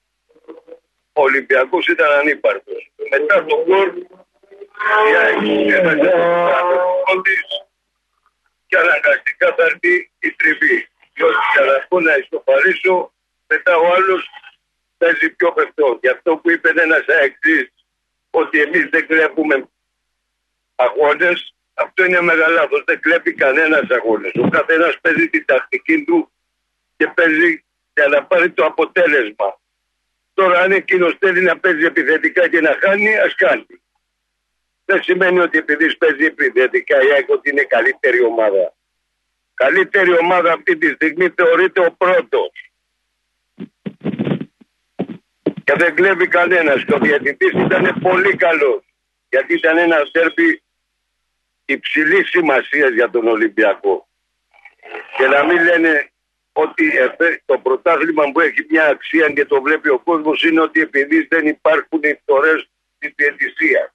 Ο 1.18 1.22
Ολυμπιακός 1.22 1.86
ήταν 1.86 2.10
ανύπαρκτος. 2.12 2.90
Μετά 3.10 3.44
το 3.44 3.64
γκολ 3.64 3.90
η 5.10 5.14
ΑΕΚ 5.22 5.68
έφαγε 5.68 6.02
το 6.02 6.16
γκολ 7.04 7.22
της 7.22 7.42
και 8.66 8.76
αναγκαστικά 8.76 9.54
θα 9.56 9.64
έρθει 9.64 10.10
η 10.18 10.32
τριβή. 10.32 10.88
Διότι 11.14 11.36
για 11.52 11.64
να 11.64 11.86
πω 11.88 12.00
να 12.00 12.14
ισοπαρίσω, 12.16 13.12
μετά 13.46 13.76
ο 13.76 13.86
άλλος 13.94 14.30
παίζει 14.98 15.30
πιο 15.30 15.52
παιχτό. 15.52 15.98
Γι' 16.02 16.08
αυτό 16.08 16.36
που 16.36 16.50
είπε 16.50 16.68
ένα 16.76 17.04
αεξή 17.08 17.72
ότι 18.30 18.60
εμείς 18.60 18.88
δεν 18.90 19.06
κλέπουμε 19.06 19.68
αγώνες, 20.74 21.54
αυτό 21.74 22.04
είναι 22.04 22.20
μεγάλο 22.20 22.54
λάθος. 22.54 22.82
Δεν 22.86 23.00
κλέπει 23.00 23.32
κανένας 23.34 23.90
αγώνες. 23.90 24.32
Ο 24.34 24.48
καθένας 24.48 24.98
παίζει 25.00 25.28
την 25.28 25.44
τακτική 25.44 26.04
του 26.04 26.32
και 26.96 27.06
παίζει 27.06 27.64
για 27.94 28.08
να 28.08 28.24
πάρει 28.24 28.50
το 28.50 28.64
αποτέλεσμα. 28.64 29.58
Τώρα, 30.38 30.58
αν 30.60 30.72
εκείνος 30.72 31.16
θέλει 31.18 31.40
να 31.40 31.58
παίζει 31.58 31.84
επιθετικά 31.84 32.48
και 32.48 32.60
να 32.60 32.76
χάνει, 32.80 33.18
ας 33.18 33.34
κάνει. 33.34 33.66
Δεν 34.84 35.02
σημαίνει 35.02 35.38
ότι 35.38 35.58
επειδή 35.58 35.96
παίζει 35.96 36.24
επιθετικά 36.24 37.02
η 37.02 37.10
ΑΕΚ 37.12 37.28
ότι 37.28 37.50
είναι 37.50 37.62
καλύτερη 37.62 38.22
ομάδα. 38.22 38.74
Καλύτερη 39.54 40.18
ομάδα 40.18 40.52
αυτή 40.52 40.76
τη 40.76 40.88
στιγμή 40.88 41.28
θεωρείται 41.36 41.80
ο 41.80 41.94
πρώτος. 41.98 42.52
Και 45.64 45.74
δεν 45.76 45.94
κλέβει 45.94 46.28
κανένας. 46.28 46.84
Και 46.84 46.94
ο 46.94 46.98
διαιτητής 46.98 47.52
ήταν 47.52 47.98
πολύ 48.00 48.36
καλός. 48.36 48.82
Γιατί 49.28 49.54
ήταν 49.54 49.78
ένας 49.78 50.10
ντέρμπι 50.10 50.62
υψηλής 51.64 52.28
σημασίας 52.28 52.90
για 52.90 53.10
τον 53.10 53.28
Ολυμπιακό. 53.28 54.08
Και 55.16 55.26
να 55.26 55.44
μην 55.44 55.62
λένε 55.62 56.10
ότι 56.64 56.84
εφέ- 57.06 57.42
το 57.50 57.58
πρωτάθλημα 57.66 58.24
που 58.32 58.40
έχει 58.40 58.60
μια 58.70 58.84
αξία 58.94 59.26
και 59.36 59.44
το 59.44 59.62
βλέπει 59.62 59.88
ο 59.88 59.98
κόσμος 59.98 60.42
είναι 60.42 60.60
ότι 60.60 60.80
επειδή 60.80 61.26
δεν 61.30 61.46
υπάρχουν 61.46 62.00
οι 62.02 62.14
φθορές 62.22 62.68
της 62.98 63.12
διαιτησίας. 63.16 63.88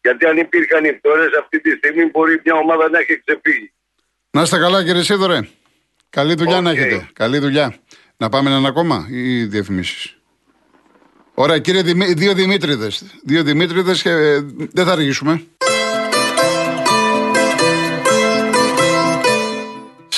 Γιατί 0.00 0.26
αν 0.26 0.36
υπήρχαν 0.36 0.84
οι 0.84 0.92
φθορές 0.98 1.30
αυτή 1.42 1.60
τη 1.60 1.70
στιγμή 1.70 2.04
μπορεί 2.04 2.40
μια 2.44 2.54
ομάδα 2.54 2.90
να 2.90 2.98
έχει 2.98 3.22
ξεφύγει. 3.24 3.72
Να 4.30 4.42
είστε 4.42 4.58
καλά 4.58 4.84
κύριε 4.84 5.02
Ισίδωρε. 5.02 5.40
Καλή 6.10 6.34
δουλειά 6.34 6.60
να 6.60 6.70
Οκ. 6.70 6.76
έχετε. 6.76 7.08
Καλή 7.12 7.38
δουλειά. 7.38 7.74
Να 8.16 8.28
πάμε 8.28 8.50
έναν 8.50 8.66
ακόμα 8.66 9.06
ή 9.10 9.44
διαφημίσεις; 9.44 10.16
Ωραία, 11.34 11.58
κύριε 11.58 11.82
Δημή, 11.82 12.12
δύο 12.12 12.34
Δημήτριδες. 12.34 13.04
Δύο 13.24 13.42
Δημήτριδες 13.42 14.02
και 14.02 14.10
ε, 14.10 14.40
δεν 14.72 14.84
θα 14.86 14.92
αργήσουμε. 14.92 15.42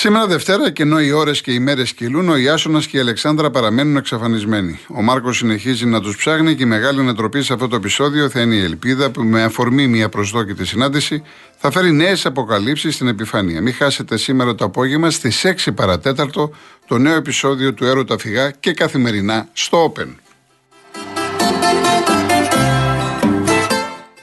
Σήμερα 0.01 0.27
Δευτέρα, 0.27 0.71
και 0.71 0.83
ενώ 0.83 0.99
οι 0.99 1.11
ώρες 1.11 1.41
και 1.41 1.51
οι 1.51 1.59
μέρες 1.59 1.93
κυλούν, 1.93 2.29
ο 2.29 2.35
Ιάσονας 2.35 2.87
και 2.87 2.97
η 2.97 2.99
Αλεξάνδρα 2.99 3.49
παραμένουν 3.49 3.97
εξαφανισμένοι. 3.97 4.79
Ο 4.87 5.01
Μάρκος 5.01 5.37
συνεχίζει 5.37 5.85
να 5.85 6.01
τους 6.01 6.17
ψάχνει 6.17 6.55
και 6.55 6.63
η 6.63 6.65
μεγάλη 6.65 6.99
ανατροπή 6.99 7.41
σε 7.41 7.53
αυτό 7.53 7.67
το 7.67 7.75
επεισόδιο 7.75 8.29
θα 8.29 8.41
είναι 8.41 8.55
η 8.55 8.63
ελπίδα 8.63 9.11
που 9.11 9.23
με 9.23 9.43
αφορμή 9.43 9.87
μια 9.87 10.09
προσδόκητη 10.09 10.65
συνάντηση 10.65 11.23
θα 11.57 11.71
φέρει 11.71 11.91
νέες 11.91 12.25
αποκαλύψεις 12.25 12.95
στην 12.95 13.07
επιφάνεια. 13.07 13.61
Μην 13.61 13.73
χάσετε 13.73 14.17
σήμερα 14.17 14.55
το 14.55 14.65
απόγευμα 14.65 15.09
στις 15.09 15.45
6 15.65 15.71
παρατέταρτο 15.75 16.51
το 16.87 16.97
νέο 16.97 17.15
επεισόδιο 17.15 17.73
του 17.73 17.85
Έρωτα 17.85 18.17
Φυγά 18.17 18.51
και 18.51 18.73
καθημερινά 18.73 19.49
στο 19.53 19.93
Open. 19.93 20.07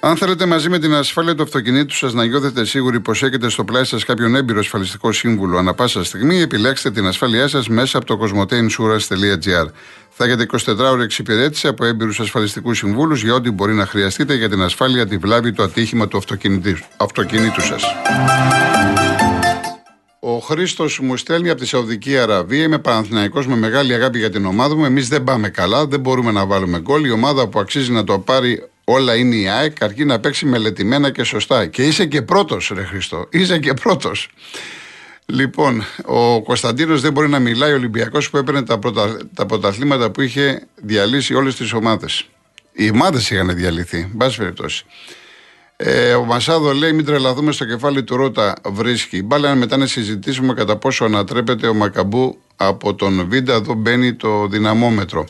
Αν 0.07 0.17
θέλετε 0.17 0.47
μαζί 0.47 0.69
με 0.69 0.79
την 0.79 0.95
ασφάλεια 0.95 1.35
του 1.35 1.43
αυτοκινήτου 1.43 1.95
σας 1.95 2.13
να 2.13 2.25
νιώθετε 2.25 2.65
σίγουροι 2.65 3.01
πως 3.01 3.23
έχετε 3.23 3.49
στο 3.49 3.65
πλάι 3.65 3.85
σας 3.85 4.05
κάποιον 4.05 4.35
έμπειρο 4.35 4.59
ασφαλιστικό 4.59 5.13
σύμβουλο 5.13 5.59
ανα 5.59 5.75
πάσα 5.75 6.05
στιγμή, 6.05 6.41
επιλέξτε 6.41 6.91
την 6.91 7.07
ασφάλειά 7.07 7.49
σας 7.49 7.69
μέσα 7.69 7.99
από 7.99 8.07
το 8.07 8.19
cosmoteinsurance.gr. 8.23 9.67
Θα 10.11 10.25
έχετε 10.25 10.47
24 10.67 10.79
ώρε 10.79 11.03
εξυπηρέτηση 11.03 11.69
από 11.69 11.85
έμπειρους 11.85 12.21
ασφαλιστικούς 12.21 12.79
συμβούλους 12.79 13.23
για 13.23 13.35
ό,τι 13.35 13.51
μπορεί 13.51 13.75
να 13.75 13.87
χρειαστείτε 13.87 14.35
για 14.35 14.49
την 14.49 14.63
ασφάλεια, 14.63 15.07
τη 15.07 15.17
βλάβη, 15.17 15.53
το 15.53 15.63
ατύχημα 15.63 16.09
του 16.09 16.21
αυτοκινήτου 16.97 17.61
σας. 17.61 17.83
Ο 20.21 20.39
Χρήστος 20.39 21.01
μου 21.01 21.17
στέλνει 21.17 21.51
από 21.51 21.61
τη 21.61 21.67
Σαουδική 21.67 22.19
Αραβία. 22.19 22.63
Είμαι 22.63 22.79
Παναθηναϊκός 22.79 23.47
με 23.47 23.57
μεγάλη 23.57 23.95
αγάπη 23.95 24.19
για 24.19 24.31
την 24.31 24.47
ομάδα 24.47 24.77
μου. 24.77 24.85
Εμείς 24.85 25.09
δεν 25.09 25.25
πάμε 25.25 25.49
καλά, 25.49 25.87
δεν 25.87 26.01
μπορούμε 26.01 26.31
να 26.31 26.47
βάλουμε 26.47 26.81
γκολ. 26.81 27.05
Η 27.05 27.11
ομάδα 27.11 27.49
που 27.49 27.59
αξίζει 27.59 27.93
να 27.93 28.05
το 28.05 28.19
πάρει 28.19 28.69
όλα 28.89 29.17
είναι 29.17 29.35
η 29.35 29.49
ΑΕΚ, 29.49 29.83
αρκεί 29.83 30.05
να 30.05 30.21
παίξει 30.21 30.47
μελετημένα 30.47 31.11
και 31.11 31.25
σωστά. 31.25 31.67
Και 31.67 31.83
είσαι 31.83 32.07
και 32.07 32.23
πρώτος, 32.23 32.73
Ρε 32.75 32.85
Χριστό. 32.85 33.29
Είσαι 33.31 33.59
και 33.59 33.75
πρώτος. 33.75 34.29
Λοιπόν, 35.27 35.85
ο 36.05 36.43
Κωνσταντίνος 36.43 37.01
δεν 37.01 37.13
μπορεί 37.13 37.29
να 37.29 37.39
μιλάει. 37.39 37.73
Ο 37.73 37.75
Ολυμπιακός 37.75 38.31
που 38.31 38.37
έπαιρνε 38.37 38.63
τα, 38.63 38.79
πρωτα, 38.79 39.17
τα 39.35 39.47
πρωταθλήματα 39.47 40.11
που 40.11 40.21
είχε 40.21 40.67
διαλύσει 40.75 41.35
όλες 41.35 41.55
τις 41.55 41.73
ομάδες. 41.73 42.29
Οι 42.73 42.91
ομάδες 42.91 43.31
είχαν 43.31 43.55
διαλυθεί, 43.55 43.99
εν 43.99 44.17
πάση 44.17 44.39
περιπτώσει. 44.39 44.85
Ε, 45.77 46.15
ο 46.15 46.25
Μασάδο 46.25 46.73
λέει: 46.73 46.93
Μην 46.93 47.05
τρελαθούμε 47.05 47.53
στο 47.53 47.65
κεφάλι 47.65 48.05
του 48.05 48.17
Ρότα 48.17 48.55
βρίσκει. 48.69 49.23
Μπάλα 49.23 49.55
μετά 49.55 49.77
να 49.77 49.87
συζητήσουμε 49.87 50.55
κατά 50.55 50.77
πόσο 50.77 51.05
ανατρέπεται 51.05 51.67
ο 51.67 51.75
Μακαμπού 51.75 52.39
από 52.57 52.95
τον 52.95 53.29
Βίντα. 53.29 53.55
Εδώ 53.55 53.75
μπαίνει 53.75 54.15
το 54.15 54.47
δυναμόμετρο. 54.47 55.27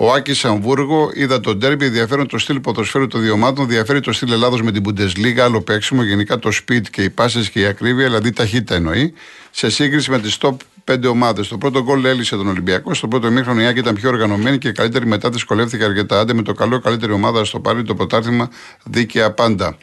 Ο 0.00 0.12
Άκης 0.12 0.44
Αμβούργο 0.44 1.10
είδα 1.14 1.40
τον 1.40 1.60
τέρμπι, 1.60 1.84
ενδιαφέρον 1.84 2.28
το 2.28 2.38
στυλ 2.38 2.60
ποδοσφαίρου 2.60 3.06
των 3.06 3.20
δύο 3.20 3.32
ομάδων, 3.32 3.68
διαφέρει 3.68 4.00
το 4.00 4.12
στυλ 4.12 4.32
Ελλάδος 4.32 4.62
με 4.62 4.72
την 4.72 4.82
Bundesliga, 4.86 5.38
άλλο 5.38 5.60
παίξιμο, 5.60 6.02
γενικά 6.02 6.38
το 6.38 6.50
speed 6.52 6.82
και 6.90 7.02
οι 7.02 7.10
πάσε 7.10 7.40
και 7.52 7.60
η 7.60 7.64
ακρίβεια, 7.64 8.04
δηλαδή 8.04 8.32
ταχύτητα 8.32 8.74
εννοεί, 8.74 9.14
σε 9.50 9.70
σύγκριση 9.70 10.10
με 10.10 10.18
τις 10.18 10.38
top 10.40 10.56
5 10.84 11.08
ομάδες. 11.08 11.48
Το 11.48 11.58
πρώτο 11.58 11.82
γκολ 11.82 12.04
έλυσε 12.04 12.36
τον 12.36 12.46
Ολυμπιακό. 12.48 12.94
Στο 12.94 13.08
πρώτο 13.08 13.30
μήχρονο 13.30 13.60
η 13.60 13.66
Άκη 13.66 13.78
ήταν 13.78 13.94
πιο 13.94 14.08
οργανωμένη 14.08 14.58
και 14.58 14.72
καλύτερη 14.72 15.06
μετά 15.06 15.30
δυσκολεύτηκε 15.30 15.84
αρκετά. 15.84 16.20
Άντε 16.20 16.32
με 16.32 16.42
το 16.42 16.52
καλό, 16.52 16.80
καλύτερη 16.80 17.12
ομάδα 17.12 17.44
στο 17.44 17.60
πάρει 17.60 17.82
το 17.82 17.94
πρωτάθλημα 17.94 18.50
δίκαια 18.84 19.32
πάντα. 19.32 19.76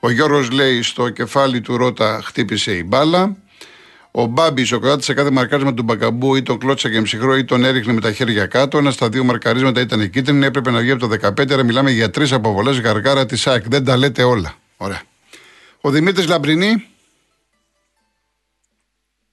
Ο 0.00 0.10
Γιώργος 0.10 0.50
λέει 0.50 0.82
στο 0.82 1.08
κεφάλι 1.08 1.60
του 1.60 1.76
Ρότα 1.76 2.20
χτύπησε 2.24 2.72
η 2.72 2.84
μπάλα. 2.86 3.36
Ο 4.16 4.26
Μπάμπη, 4.26 4.74
ο 4.74 4.78
κράτη 4.78 5.02
σε 5.02 5.14
κάθε 5.14 5.30
μαρκάρισμα 5.30 5.74
του 5.74 5.82
Μπακαμπού 5.82 6.34
ή 6.34 6.42
τον 6.42 6.58
κλώτσα 6.58 6.90
και 6.90 7.02
ψυχρό 7.02 7.36
ή 7.36 7.44
τον 7.44 7.64
έριχνε 7.64 7.92
με 7.92 8.00
τα 8.00 8.12
χέρια 8.12 8.46
κάτω. 8.46 8.78
Ένα 8.78 8.90
στα 8.90 9.08
δύο 9.08 9.24
μαρκαρίσματα 9.24 9.80
ήταν 9.80 10.00
η 10.00 10.08
κίτρινη, 10.08 10.46
έπρεπε 10.46 10.70
να 10.70 10.78
βγει 10.78 10.90
από 10.90 11.08
το 11.08 11.16
15. 11.40 11.52
Άρα 11.52 11.62
μιλάμε 11.62 11.90
για 11.90 12.10
τρεις 12.10 12.32
αποβολές 12.32 12.80
γαργάρα 12.80 13.26
της 13.26 13.40
ΣΑΚ. 13.40 13.68
Δεν 13.68 13.84
τα 13.84 13.96
λέτε 13.96 14.22
όλα. 14.22 14.54
Ωραία. 14.76 15.00
Ο 15.80 15.90
Δημήτρης 15.90 16.28
Λαμπρινή. 16.28 16.86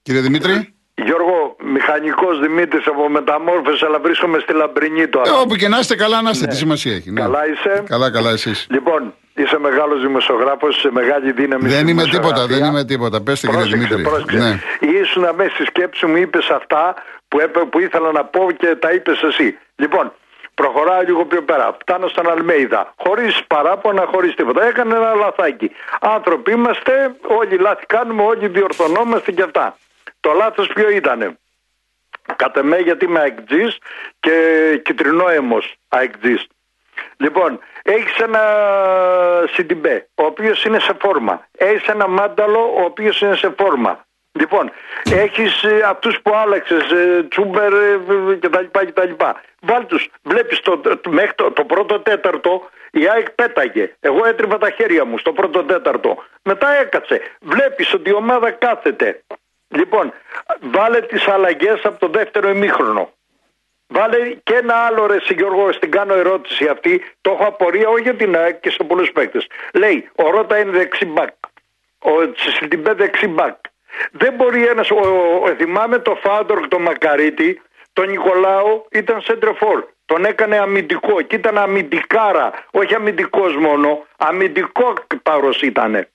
Κύριε 0.02 0.20
Δημήτρη. 0.20 0.74
Γιώργο, 0.94 1.56
μηχανικός 1.64 2.40
Δημήτρης 2.40 2.86
από 2.86 3.08
μεταμόρφωση, 3.08 3.84
αλλά 3.84 4.00
βρίσκομαι 4.00 4.38
στη 4.38 4.52
Λαμπρινή 4.52 5.08
τώρα. 5.08 5.30
Ε, 5.30 5.32
όπου 5.32 5.54
και 5.56 5.68
να 5.68 5.78
είστε, 5.78 5.96
καλά 5.96 6.22
να 6.22 6.30
είστε. 6.30 6.44
Ναι. 6.44 6.50
Τι 6.50 6.56
σημασία 6.56 6.94
έχει. 6.94 7.10
Ναι. 7.10 7.20
Καλά 7.20 7.40
είσαι. 7.48 7.82
Καλά, 7.86 8.10
καλά, 8.10 8.30
εσείς. 8.30 8.66
Λοιπόν, 8.70 9.14
Είσαι 9.34 9.58
μεγάλος 9.58 10.00
δημοσιογράφος, 10.00 10.80
σε 10.80 10.90
μεγάλη 10.90 11.32
δύναμη. 11.32 11.68
Δεν 11.68 11.88
είμαι 11.88 12.02
τίποτα, 12.02 12.46
δεν 12.46 12.64
είμαι 12.64 12.84
τίποτα. 12.84 13.22
Πετε 13.22 13.46
κύριε 13.46 13.64
Δημήτρη. 13.64 14.02
Ναι. 14.36 14.58
Ήσουν 15.00 15.28
μέσα 15.36 15.54
στη 15.54 15.64
σκέψη 15.64 16.06
μου, 16.06 16.16
είπες 16.16 16.50
αυτά 16.50 16.94
που, 17.28 17.40
έπε, 17.40 17.60
που 17.60 17.80
ήθελα 17.80 18.12
να 18.12 18.24
πω 18.24 18.50
και 18.50 18.76
τα 18.76 18.92
είπες 18.92 19.22
εσύ. 19.22 19.58
Λοιπόν, 19.76 20.12
προχωράω 20.54 21.02
λίγο 21.02 21.24
πιο 21.24 21.42
πέρα. 21.42 21.76
Φτάνω 21.80 22.08
στον 22.08 22.30
Αλμέιδα. 22.30 22.94
Χωρίς 22.96 23.44
παράπονα, 23.46 24.06
χωρίς 24.06 24.34
τίποτα. 24.34 24.66
Έκανε 24.66 24.94
ένα 24.94 25.14
λαθάκι. 25.14 25.70
Άνθρωποι 26.00 26.52
είμαστε, 26.52 27.14
όλοι 27.22 27.56
λάθη 27.56 27.86
κάνουμε, 27.86 28.22
όλοι 28.22 28.48
διορθωνόμαστε 28.48 29.32
και 29.32 29.42
αυτά. 29.42 29.76
Το 30.20 30.32
λάθος 30.32 30.66
ποιο 30.66 30.90
ήταν. 30.90 31.38
Κατ' 32.36 32.56
εμέ 32.56 32.78
γιατί 32.78 33.04
είμαι 33.04 33.20
αεκτζής 33.20 33.78
και 34.20 34.32
κυτρινό 34.84 35.28
έμος 35.28 35.74
αεκτζής. 35.88 36.46
Λοιπόν, 37.16 37.58
έχεις 37.82 38.18
ένα 38.18 38.40
Σιντιμπέ, 39.52 40.08
ο 40.14 40.24
οποίος 40.24 40.64
είναι 40.64 40.78
σε 40.78 40.96
φόρμα. 41.00 41.46
Έχεις 41.58 41.86
ένα 41.86 42.08
Μάνταλο, 42.08 42.72
ο 42.76 42.84
οποίος 42.84 43.20
είναι 43.20 43.36
σε 43.36 43.54
φόρμα. 43.58 44.04
Λοιπόν, 44.32 44.70
έχεις 45.10 45.62
ε, 45.62 45.82
αυτούς 45.86 46.20
που 46.22 46.34
άλλαξες, 46.34 46.90
ε, 46.90 47.26
Τσούμπερ 47.28 47.72
ε, 47.72 47.98
κτλ. 48.40 48.64
κτλ. 48.70 49.12
Βάλ 49.60 49.86
τους. 49.86 50.08
Βλέπεις 50.22 50.60
το, 50.60 50.80
μέχρι 51.08 51.34
το, 51.34 51.50
το 51.50 51.64
πρώτο 51.64 52.00
τέταρτο 52.00 52.70
η 52.90 53.08
ΑΕΚ 53.08 53.30
πέταγε. 53.30 53.94
Εγώ 54.00 54.26
έτριβα 54.26 54.58
τα 54.58 54.70
χέρια 54.70 55.04
μου 55.04 55.18
στο 55.18 55.32
πρώτο 55.32 55.64
τέταρτο. 55.64 56.24
Μετά 56.42 56.68
έκατσε. 56.80 57.20
Βλέπεις 57.40 57.94
ότι 57.94 58.10
η 58.10 58.14
ομάδα 58.14 58.50
κάθεται. 58.50 59.22
Λοιπόν, 59.68 60.12
βάλε 60.60 61.00
τις 61.00 61.28
αλλαγές 61.28 61.80
από 61.84 61.98
το 61.98 62.08
δεύτερο 62.08 62.48
ημίχρονο. 62.48 63.12
Βάλε 63.94 64.34
και 64.42 64.54
ένα 64.54 64.74
άλλο 64.74 65.06
ρε 65.06 65.16
Γιώργο, 65.28 65.72
στην 65.72 65.90
κάνω 65.90 66.14
ερώτηση 66.14 66.66
αυτή. 66.66 67.04
Το 67.20 67.30
έχω 67.30 67.44
απορία 67.44 67.88
όχι 67.88 68.02
για 68.02 68.14
την 68.14 68.36
ΑΕΚ 68.36 68.60
και 68.60 68.70
σε 68.70 68.84
πολλούς 68.84 69.12
παίκτες. 69.12 69.46
Λέει, 69.74 70.10
ο 70.14 70.30
Ρότα 70.30 70.58
είναι 70.58 70.70
δεξί 70.70 71.04
μπακ. 71.04 71.34
Ο 71.98 72.10
Σιντιμπέ 72.36 72.92
δεξί 72.92 73.26
μπακ. 73.26 73.56
Δεν 74.10 74.34
μπορεί 74.34 74.66
ένα. 74.66 74.84
Θυμάμαι 75.56 75.98
το 75.98 76.18
Φάντορ, 76.22 76.68
το 76.68 76.78
Μακαρίτη, 76.78 77.60
τον 77.92 78.10
Νικολάου 78.10 78.86
ήταν 78.90 79.20
σεντρεφόρ. 79.20 79.84
Τον 80.04 80.24
έκανε 80.24 80.58
αμυντικό 80.58 81.22
και 81.22 81.36
ήταν 81.36 81.58
αμυντικάρα. 81.58 82.52
Όχι 82.70 82.94
αμυντικός 82.94 83.56
μόνο. 83.56 84.06
Αμυντικό 84.16 84.94
πάρος 85.22 85.62
ήτανε. 85.62 86.11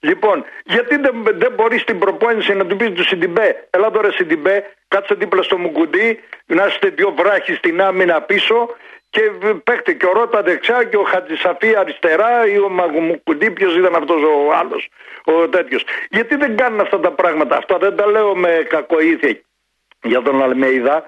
Λοιπόν, 0.00 0.44
γιατί 0.64 0.96
δεν, 0.96 1.24
δεν 1.24 1.52
μπορείς 1.52 1.80
στην 1.80 1.98
προπόνηση 1.98 2.54
να 2.54 2.66
του 2.66 2.76
πεις 2.76 2.90
του 2.90 3.04
Σιντιμπέ, 3.06 3.66
Ελά 3.70 3.90
τώρα 3.90 4.10
Σιντιμπέ, 4.12 4.74
κάτσε 4.88 5.14
δίπλα 5.14 5.42
στο 5.42 5.58
Μουκουντή, 5.58 6.20
να 6.46 6.66
είστε 6.66 6.88
δύο 6.88 7.14
βράχοι 7.18 7.54
στην 7.54 7.82
άμυνα 7.82 8.20
πίσω 8.20 8.68
και 9.10 9.20
παίχτε 9.64 9.92
και 9.92 10.06
ο 10.06 10.12
Ρότα 10.12 10.42
δεξιά 10.42 10.84
και 10.84 10.96
ο 10.96 11.02
Χατζησαφή 11.02 11.76
αριστερά 11.76 12.46
ή 12.46 12.58
ο 12.58 12.68
Μαγουμουκουντή, 12.68 13.50
ποιος 13.50 13.76
ήταν 13.76 13.94
αυτός 13.94 14.22
ο 14.22 14.52
άλλος, 14.54 14.88
ο 15.24 15.48
τέτοιος. 15.48 15.84
Γιατί 16.10 16.36
δεν 16.36 16.56
κάνουν 16.56 16.80
αυτά 16.80 17.00
τα 17.00 17.10
πράγματα. 17.10 17.56
Αυτά 17.56 17.78
δεν 17.78 17.96
τα 17.96 18.06
λέω 18.06 18.36
με 18.36 18.66
κακοήθεια 18.68 19.40
για 20.02 20.22
τον 20.22 20.42
Αλμέιδα. 20.42 21.04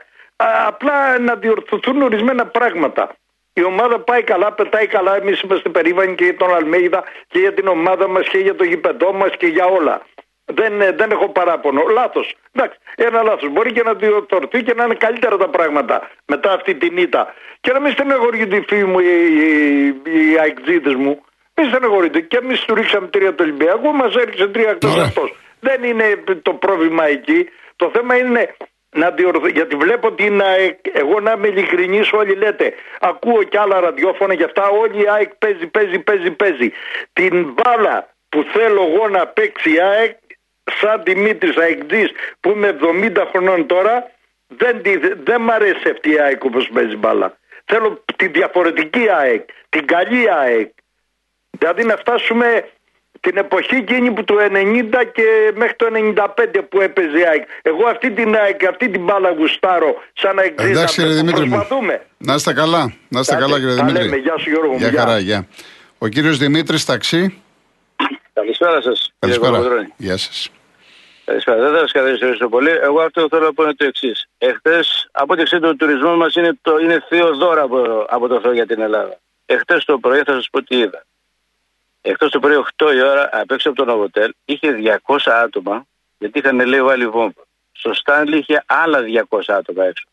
Απλά 0.66 1.18
να 1.18 1.34
διορθωθούν 1.34 2.02
ορισμένα 2.02 2.46
πράγματα. 2.46 3.14
Η 3.60 3.64
ομάδα 3.64 3.98
πάει 4.00 4.22
καλά, 4.22 4.52
πετάει 4.52 4.86
καλά. 4.86 5.16
Εμείς 5.16 5.40
είμαστε 5.40 5.68
περήφανοι 5.68 6.14
και 6.14 6.24
για 6.24 6.36
τον 6.36 6.54
Αλμέιδα 6.54 7.04
και 7.28 7.38
για 7.38 7.52
την 7.54 7.66
ομάδα 7.66 8.08
μας 8.08 8.28
και 8.28 8.38
για 8.38 8.54
το 8.54 8.64
γηπεδό 8.64 9.12
μας 9.12 9.30
και 9.38 9.46
για 9.46 9.66
όλα. 9.78 10.06
Δεν, 10.44 10.80
ε, 10.80 10.92
δεν 10.92 11.10
έχω 11.10 11.28
παράπονο. 11.28 11.82
Λάθος. 11.98 12.34
Εντάξει, 12.52 12.78
ένα 12.94 13.22
λάθος. 13.22 13.48
Μπορεί 13.50 13.72
και 13.72 13.82
να 13.82 13.94
διορθωθεί 13.94 14.62
και 14.62 14.74
να 14.74 14.84
είναι 14.84 14.94
καλύτερα 14.94 15.36
τα 15.36 15.48
πράγματα 15.48 16.10
μετά 16.26 16.52
αυτή 16.52 16.74
την 16.74 16.96
ήττα. 16.96 17.34
Και 17.60 17.72
να 17.72 17.80
μην 17.80 17.92
στενεχωρεί 17.92 18.46
τη 18.46 18.60
φίλη 18.68 18.84
μου, 18.84 18.98
οι, 18.98 19.12
οι, 20.04 20.84
οι 20.86 20.94
μου. 20.96 21.24
Μην 21.54 21.68
στενεχωρείτε. 21.68 22.20
Και 22.20 22.38
εμείς 22.42 22.60
του 22.60 22.74
ρίξαμε 22.74 23.06
τρία 23.06 23.34
το 23.34 23.42
Ολυμπιακό, 23.42 23.92
μας 23.92 24.14
έριξε 24.14 24.46
τρία 24.46 24.70
εκτός 24.70 24.96
αυτό. 24.96 25.28
Δεν 25.60 25.82
είναι 25.82 26.22
το 26.42 26.52
πρόβλημα 26.52 27.04
εκεί. 27.06 27.48
Το 27.76 27.90
θέμα 27.94 28.16
είναι 28.16 28.54
να 28.90 29.10
διορθω... 29.10 29.48
γιατί 29.48 29.76
βλέπω 29.76 30.06
ότι 30.08 30.24
είναι, 30.24 30.78
εγώ 30.92 31.20
να 31.20 31.32
είμαι 31.32 31.48
ειλικρινής, 31.48 32.12
όλοι 32.12 32.34
λέτε. 32.34 32.72
Ακούω 33.00 33.42
και 33.42 33.58
άλλα 33.58 33.80
ραδιόφωνα 33.80 34.34
γι' 34.34 34.42
αυτά. 34.42 34.68
Όλοι 34.68 35.02
η 35.02 35.08
ΑΕΚ 35.08 35.34
παίζει, 35.34 35.66
παίζει, 35.66 35.98
παίζει, 35.98 36.30
παίζει. 36.30 36.72
Την 37.12 37.52
μπάλα 37.52 38.08
που 38.28 38.44
θέλω 38.52 38.82
εγώ 38.82 39.08
να 39.08 39.26
παίξει 39.26 39.72
η 39.72 39.80
ΑΕΚ, 39.80 40.16
σαν 40.64 41.02
Δημήτρης 41.04 41.56
Αεκτζή 41.56 42.04
που 42.40 42.50
είμαι 42.50 42.78
70 42.80 43.26
χρονών 43.30 43.66
τώρα, 43.66 44.10
δεν, 44.46 44.82
δεν 45.22 45.40
μ' 45.40 45.50
αρέσει 45.50 45.88
αυτή 45.88 46.10
η 46.10 46.20
ΑΕΚ 46.20 46.44
όπως 46.44 46.68
παίζει 46.72 46.96
μπάλα. 46.96 47.38
Θέλω 47.64 48.04
τη 48.16 48.26
διαφορετική 48.26 49.08
ΑΕΚ, 49.10 49.48
την 49.68 49.86
καλή 49.86 50.30
ΑΕΚ. 50.30 50.70
Δηλαδή 51.50 51.84
να 51.84 51.96
φτάσουμε 51.96 52.68
την 53.20 53.36
εποχή 53.36 53.74
εκείνη 53.74 54.10
που 54.12 54.24
του 54.24 54.36
90 54.38 55.04
και 55.12 55.52
μέχρι 55.54 55.76
το 55.76 55.86
95 56.26 56.60
που 56.68 56.80
έπαιζε 56.80 57.18
η 57.18 57.24
ΑΕΚ. 57.30 57.42
Εγώ 57.62 57.86
αυτή 57.86 58.10
την 58.10 58.34
ΑΕΚ, 58.36 58.64
αυτή 58.66 58.88
την 58.90 59.04
μπάλα 59.04 59.30
γουστάρω 59.30 60.02
σαν 60.12 60.34
να 60.34 60.42
εξήγησα. 60.42 60.78
Εντάξει, 60.78 61.00
κύριε 61.00 61.14
Δημήτρη. 61.16 61.42
μου. 61.44 61.48
Προσπαθούμε. 61.56 62.02
Να 62.18 62.34
είστε 62.34 62.52
καλά. 62.52 62.92
Να 63.08 63.20
είστε 63.20 63.34
Άντε, 63.34 63.44
καλά, 63.44 63.58
κύριε 63.58 63.74
τα 63.74 63.84
Δημήτρη. 63.84 64.04
λέμε. 64.04 64.16
Γεια 64.16 64.38
σου, 64.38 64.50
Γιώργο 64.50 64.72
μου. 64.72 64.78
Γεια 64.78 64.88
Γεια. 64.88 65.00
χαρά, 65.00 65.18
γεια. 65.18 65.46
Ο 65.98 66.06
κύριος 66.08 66.38
Δημήτρης 66.38 66.84
Ταξί. 66.84 67.42
Καλησπέρα 68.32 68.82
σας. 68.82 69.12
Καλησπέρα. 69.18 69.58
Γεια 69.96 70.16
σας. 70.16 70.50
Καλησπέρα. 71.24 71.60
Δεν 71.62 71.72
θα 71.72 71.78
σας 71.78 71.92
καθυστερήσω 71.92 72.48
πολύ. 72.48 72.70
Εγώ 72.82 73.00
αυτό 73.00 73.26
θέλω 73.30 73.44
να 73.44 73.52
πω 73.52 73.62
είναι 73.62 73.74
το 73.74 73.84
εξής. 73.84 74.26
Εχθές, 74.38 75.08
από 75.12 75.32
ό,τι 75.32 75.42
ξέρετε, 75.42 75.68
ο 75.68 75.76
τουρισμό 75.76 76.16
μας 76.16 76.34
είναι, 76.34 76.58
το, 76.62 76.78
είναι 76.78 77.04
θείο 77.08 77.34
δώρα 77.36 77.62
από, 77.62 78.06
από 78.08 78.28
το 78.28 78.40
Θεό 78.40 78.52
για 78.52 78.66
την 78.66 78.80
Ελλάδα. 78.80 79.18
Εχθές 79.46 79.84
το 79.84 79.98
πρωί 79.98 80.18
θα 80.26 80.32
σας 80.32 80.48
πω 80.50 80.62
τι 80.62 80.76
είδα. 80.78 81.04
Εχθέ 82.02 82.28
το 82.28 82.38
πρωί 82.38 82.64
8 82.76 82.92
η 82.94 83.02
ώρα 83.02 83.28
απ' 83.32 83.50
έξω 83.50 83.68
από 83.68 83.78
το 83.78 83.84
Νοβοτέλ 83.84 84.34
είχε 84.44 84.98
200 85.06 85.16
άτομα 85.26 85.86
γιατί 86.18 86.38
είχαν 86.38 86.66
λέει 86.66 86.82
βάλει 86.82 87.08
βόμβα. 87.08 87.42
Στο 87.72 87.94
Στάνλι 87.94 88.38
είχε 88.38 88.62
άλλα 88.66 89.00
200 89.28 89.40
άτομα 89.46 89.84
έξω. 89.84 90.04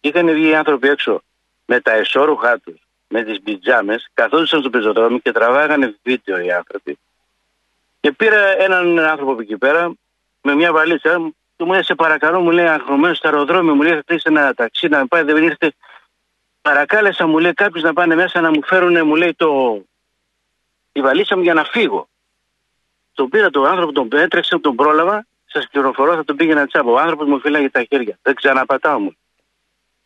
Είχαν 0.00 0.26
βγει 0.26 0.48
οι 0.48 0.54
άνθρωποι 0.54 0.88
έξω 0.88 1.22
με 1.64 1.80
τα 1.80 1.92
εσώρουχά 1.92 2.58
τους, 2.58 2.80
με 3.08 3.22
τις 3.22 3.40
πιτζάμες, 3.40 4.08
καθόντουσαν 4.14 4.60
στο 4.60 4.70
πεζοδρόμιο 4.70 5.18
και 5.18 5.32
τραβάγανε 5.32 5.96
βίντεο 6.02 6.38
οι 6.38 6.52
άνθρωποι. 6.52 6.98
Και 8.00 8.12
πήρα 8.12 8.62
έναν 8.62 8.98
άνθρωπο 8.98 9.32
από 9.32 9.40
εκεί 9.40 9.56
πέρα 9.56 9.92
με 10.42 10.54
μια 10.54 10.72
βαλίτσα 10.72 11.32
και 11.56 11.64
μου 11.64 11.72
λέει: 11.72 11.82
Σε 11.82 11.94
παρακαλώ, 11.94 12.40
μου 12.40 12.50
λέει 12.50 12.66
αγχωμένος 12.66 13.16
στο 13.16 13.28
αεροδρόμιο, 13.28 13.74
μου 13.74 13.82
λέει: 13.82 13.94
Θα 13.94 14.02
κλείσει 14.02 14.24
ένα 14.26 14.54
ταξί 14.54 14.88
να 14.88 14.98
με 14.98 15.06
πάει, 15.06 15.22
δεν 15.22 15.42
ήρθε. 15.42 15.72
Παρακάλεσα, 16.62 17.26
μου 17.26 17.38
λέει 17.38 17.52
κάποιου 17.52 17.82
να 17.82 17.92
πάνε 17.92 18.14
μέσα 18.14 18.40
να 18.40 18.50
μου 18.50 18.64
φέρουν, 18.64 19.06
μου 19.06 19.14
λέει 19.14 19.34
το. 19.34 19.82
Τη 20.96 21.02
βαλίτσα 21.02 21.36
μου 21.36 21.42
για 21.42 21.54
να 21.54 21.64
φύγω. 21.64 22.08
Τον 23.14 23.28
πήρα 23.28 23.50
τον 23.50 23.66
άνθρωπο, 23.66 23.92
τον 23.92 24.08
έτρεξε, 24.12 24.58
τον 24.58 24.74
πρόλαβα. 24.74 25.26
Σας 25.44 25.68
πληροφορώ, 25.70 26.14
θα 26.14 26.24
τον 26.24 26.36
πήγαινα 26.36 26.66
τσάπα. 26.66 26.90
Ο 26.90 26.98
άνθρωπος 26.98 27.26
μου 27.28 27.40
φύλαγε 27.40 27.70
τα 27.70 27.84
χέρια. 27.88 28.18
Δεν 28.22 28.34
ξαναπατάω 28.34 28.98
μου. 28.98 29.16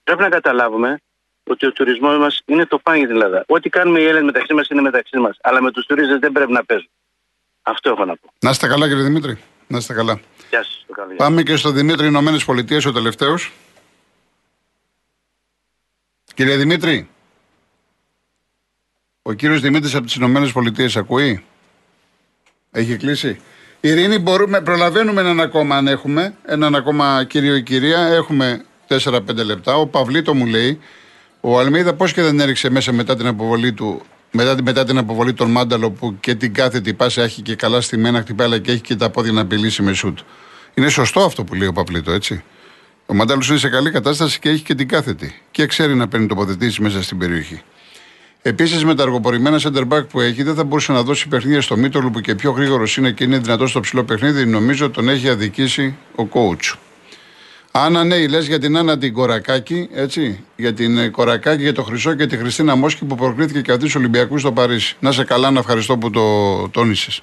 Πρέπει 0.04 0.20
να 0.20 0.28
καταλάβουμε 0.28 1.00
ότι 1.44 1.66
ο 1.66 1.72
τουρισμός 1.72 2.18
μας 2.18 2.40
είναι 2.44 2.66
το 2.66 2.78
πάνε 2.78 2.98
για 2.98 3.06
την 3.06 3.16
Ελλάδα. 3.16 3.44
Ό,τι 3.46 3.68
κάνουμε 3.68 4.00
οι 4.00 4.04
Έλληνες 4.04 4.22
μεταξύ 4.22 4.54
μας 4.54 4.68
είναι 4.68 4.80
μεταξύ 4.80 5.18
μας. 5.18 5.36
Αλλά 5.40 5.62
με 5.62 5.70
τους 5.70 5.86
τουρίστες 5.86 6.18
δεν 6.18 6.32
πρέπει 6.32 6.52
να 6.52 6.64
παίζουν. 6.64 6.90
Αυτό 7.62 7.90
έχω 7.90 8.04
να 8.04 8.16
πω. 8.16 8.32
Να 8.40 8.50
είστε 8.50 8.66
καλά, 8.66 8.88
κύριε 8.88 9.02
Δημήτρη. 9.02 9.38
Να 9.66 9.78
είστε 9.78 9.94
καλά. 9.94 10.20
Γεια 10.50 10.62
σας. 10.62 10.84
Το 10.86 10.92
καλό. 10.92 11.14
Πάμε 11.16 11.42
και 11.42 11.56
στο 11.56 11.70
Δημήτρη 11.70 12.06
Ηνωμένες 12.06 12.44
Πολιτείες, 12.44 12.84
ο 12.84 12.92
τελευταίος. 12.92 13.52
Κύριε 16.34 16.56
Δημήτρη, 16.56 17.08
ο 19.22 19.32
κύριος 19.32 19.60
Δημήτρης 19.60 19.94
από 19.94 20.04
τις 20.06 20.14
Ηνωμένες 20.14 20.52
Πολιτείες 20.52 20.96
ακούει; 20.96 21.44
Έχει 22.70 22.96
κλείσει; 22.96 23.40
Ειρήνη, 23.80 24.18
μπορούμε, 24.18 24.60
προλαβαίνουμε 24.60 25.20
έναν 25.20 25.40
ακόμα 25.40 25.76
αν 25.76 25.86
έχουμε. 25.88 26.34
Έναν 26.46 26.74
ακόμα 26.74 27.24
κύριο 27.24 27.54
ή 27.54 27.62
κυρία. 27.62 27.98
Έχουμε 27.98 28.64
4-5 28.88 29.44
λεπτά. 29.44 29.76
Ο 29.76 29.86
Παυλίτο 29.86 30.34
μου 30.34 30.46
λέει, 30.46 30.78
ο 31.40 31.58
Αλμίδα 31.58 31.94
πώς 31.94 32.12
και 32.12 32.22
δεν 32.22 32.40
έριξε 32.40 32.70
μέσα 32.70 32.92
μετά 32.92 33.16
την 33.16 33.26
αποβολή 33.26 33.72
του. 33.72 34.02
Μετά, 34.32 34.54
την- 34.54 34.64
μετά 34.64 34.84
την 34.84 34.98
αποβολή 34.98 35.32
των 35.34 35.50
Μάνταλο 35.50 35.90
που 35.90 36.16
και 36.20 36.34
την 36.34 36.54
κάθετη 36.54 36.94
πάσα 36.94 37.22
έχει 37.22 37.42
και 37.42 37.54
καλά 37.54 37.80
στημένα 37.80 38.20
χτυπάει 38.20 38.46
αλλά 38.46 38.58
και 38.58 38.70
έχει 38.72 38.80
και 38.80 38.96
τα 38.96 39.10
πόδια 39.10 39.32
να 39.32 39.40
απειλήσει 39.40 39.82
με 39.82 39.92
σουτ. 39.92 40.18
Είναι 40.74 40.88
σωστό 40.88 41.20
αυτό 41.20 41.44
που 41.44 41.54
λέει 41.54 41.68
ο 41.68 41.72
Παπλίτο, 41.72 42.12
έτσι. 42.12 42.42
Ο 43.06 43.14
Μάνταλος 43.14 43.48
είναι 43.48 43.58
σε 43.58 43.68
καλή 43.68 43.90
κατάσταση 43.90 44.38
και 44.38 44.48
έχει 44.48 44.62
και 44.62 44.74
την 44.74 44.88
κάθετη. 44.88 45.42
Και 45.50 45.66
ξέρει 45.66 45.94
να 45.94 46.08
παίρνει 46.08 46.26
τοποθετήσεις 46.26 46.78
μέσα 46.78 47.02
στην 47.02 47.18
περιοχή. 47.18 47.62
Επίσης, 48.42 48.84
με 48.84 48.94
τα 48.94 49.02
αργοπορημένα 49.02 49.60
center 49.62 49.88
back 49.88 50.08
που 50.08 50.20
έχει, 50.20 50.42
δεν 50.42 50.54
θα 50.54 50.64
μπορούσε 50.64 50.92
να 50.92 51.02
δώσει 51.02 51.28
παιχνίδια 51.28 51.60
στο 51.60 51.76
Μήτρολο 51.76 52.10
που 52.10 52.20
και 52.20 52.34
πιο 52.34 52.50
γρήγορος 52.50 52.96
είναι 52.96 53.10
και 53.10 53.24
είναι 53.24 53.38
δυνατό 53.38 53.66
στο 53.66 53.80
ψηλό 53.80 54.04
παιχνίδι. 54.04 54.46
Νομίζω 54.46 54.90
τον 54.90 55.08
έχει 55.08 55.28
αδικήσει 55.28 55.96
ο 56.16 56.22
coach. 56.32 56.76
Άννα, 57.72 58.04
ναι, 58.04 58.28
λες 58.28 58.46
για 58.46 58.58
την 58.58 58.76
Άννα 58.76 58.98
την 58.98 59.12
Κορακάκη, 59.12 59.88
έτσι; 59.92 60.44
Για 60.56 60.72
την 60.74 60.98
ε, 60.98 61.08
Κορακάκη, 61.08 61.62
για 61.62 61.72
το 61.72 61.82
Χρυσό 61.82 62.14
και 62.14 62.26
τη 62.26 62.36
Χριστίνα 62.36 62.74
Μόσκη 62.74 63.04
που 63.04 63.14
προκλήθηκε 63.14 63.60
και 63.60 63.72
αυτής 63.72 63.90
στου 63.90 63.98
Ολυμπιακούς 64.00 64.40
στο 64.40 64.52
Παρίσι. 64.52 64.96
Να 65.00 65.12
σε 65.12 65.24
καλά, 65.24 65.50
να 65.50 65.58
ευχαριστώ 65.58 65.98
που 65.98 66.10
το 66.10 66.22
τόνισες. 66.68 67.22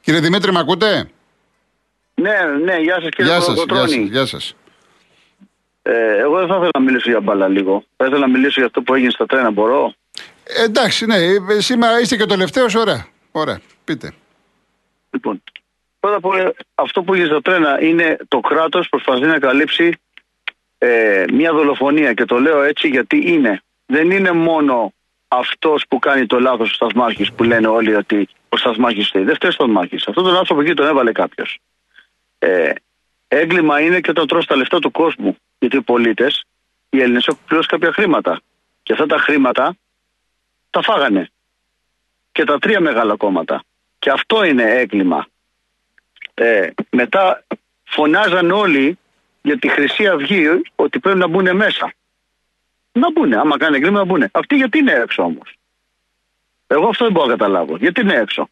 Κύριε 0.00 0.20
Δημήτρη, 0.20 0.52
με 0.52 0.58
ακούτε; 0.58 1.08
Ναι, 2.14 2.34
ναι, 2.64 2.76
γεια 2.80 2.98
σας 3.00 3.08
κύριε 3.08 3.30
Γεια 3.32 3.40
σας, 3.40 3.54
γεια 3.54 3.64
Κολοκοτρώνη. 3.66 4.02
σας, 4.02 4.10
γεια 4.10 4.26
σας. 4.26 4.56
Ε, 5.82 6.18
εγώ 6.18 6.38
δεν 6.38 6.46
θα 6.48 6.54
ήθελα 6.54 6.70
να 6.74 6.80
μιλήσω 6.80 7.10
για 7.10 7.20
μπάλα 7.20 7.48
λίγο. 7.48 7.84
Θα 7.96 8.04
ήθελα 8.06 8.20
να 8.20 8.28
μιλήσω 8.28 8.54
για 8.56 8.64
αυτό 8.64 8.82
που 8.82 8.94
έγινε 8.94 9.10
στα 9.10 9.26
τρένα. 9.26 9.50
Μπορώ; 9.50 9.94
Ε, 10.46 10.62
εντάξει, 10.62 11.06
ναι, 11.06 11.16
ε, 11.16 11.60
σήμερα 11.60 12.00
είστε 12.00 12.16
και 12.16 12.22
ο 12.22 12.26
τελευταίος, 12.26 12.74
ωραία. 12.74 13.06
Ωραία, 13.30 13.60
πείτε. 13.84 14.12
Λοιπόν, 15.10 15.42
πρώτα 16.00 16.16
απ' 16.16 16.24
όλα, 16.24 16.52
αυτό 16.74 17.02
που 17.02 17.14
έγινε 17.14 17.28
στα 17.28 17.42
τρένα 17.42 17.82
είναι 17.82 18.16
το 18.28 18.40
κράτος 18.40 18.88
προσπαθεί 18.88 19.24
να 19.24 19.38
καλύψει 19.38 19.92
ε, 20.78 21.24
μια 21.32 21.52
δολοφονία. 21.52 22.12
Και 22.12 22.24
το 22.24 22.38
λέω 22.38 22.62
έτσι 22.62 22.88
γιατί 22.88 23.32
είναι. 23.32 23.62
Δεν 23.86 24.10
είναι 24.10 24.32
μόνο 24.32 24.92
αυτός 25.28 25.84
που 25.88 25.98
κάνει 25.98 26.26
το 26.26 26.40
λάθος 26.40 26.70
ο 26.70 26.74
Σταθμάρχης 26.74 27.32
που 27.32 27.42
λένε 27.42 27.66
όλοι 27.66 27.94
ότι 27.94 28.28
ο 28.48 28.56
Σταθμάρχης 28.56 29.08
φταίει. 29.08 29.22
Δεν 29.22 29.34
φταίει 29.34 29.50
ο 29.50 29.52
Σταθμάρχης. 29.52 30.06
Αυτό 30.08 30.22
τον 30.22 30.36
άνθρωπο 30.36 30.60
εκεί 30.60 30.74
τον 30.74 30.86
έβαλε 30.86 31.12
κάποιος. 31.12 31.58
Ε, 32.38 32.72
έγκλημα 33.28 33.80
είναι 33.80 34.00
και 34.00 34.10
όταν 34.10 34.26
τρως 34.26 34.46
τα 34.46 34.56
λεφτά 34.56 34.78
του 34.78 34.90
κόσμου. 34.90 35.36
Γιατί 35.58 35.76
οι 35.76 35.82
πολίτες, 35.82 36.44
οι 36.90 37.00
Έλληνες 37.00 37.26
έχουν 37.26 37.40
πληρώσει 37.46 37.68
κάποια 37.68 37.92
χρήματα. 37.92 38.40
Και 38.82 38.92
αυτά 38.92 39.06
τα 39.06 39.18
χρήματα 39.18 39.76
τα 40.70 40.82
φάγανε. 40.82 41.30
Και 42.32 42.44
τα 42.44 42.58
τρία 42.58 42.80
μεγάλα 42.80 43.16
κόμματα. 43.16 43.62
Και 43.98 44.10
αυτό 44.10 44.44
είναι 44.44 44.62
έγκλημα. 44.62 45.26
Ε, 46.34 46.70
μετά 46.90 47.44
φωνάζαν 47.84 48.50
όλοι 48.50 48.98
για 49.42 49.58
τη 49.58 49.68
Χρυσή 49.68 50.06
Αυγή 50.06 50.62
ότι 50.76 50.98
πρέπει 50.98 51.18
να 51.18 51.26
μπουν 51.26 51.56
μέσα. 51.56 51.92
Να 52.92 53.12
μπουν. 53.12 53.32
Άμα 53.32 53.58
κάνει 53.58 53.76
έγκλημα 53.76 53.98
να 53.98 54.04
μπουν. 54.04 54.28
Αυτοί 54.32 54.56
γιατί 54.56 54.78
είναι 54.78 54.92
έξω 54.92 55.22
όμως; 55.22 55.56
Εγώ 56.66 56.88
αυτό 56.88 57.04
δεν 57.04 57.12
μπορώ 57.12 57.26
να 57.26 57.32
καταλάβω. 57.32 57.76
Γιατί 57.76 58.00
είναι 58.00 58.14
έξω; 58.14 58.48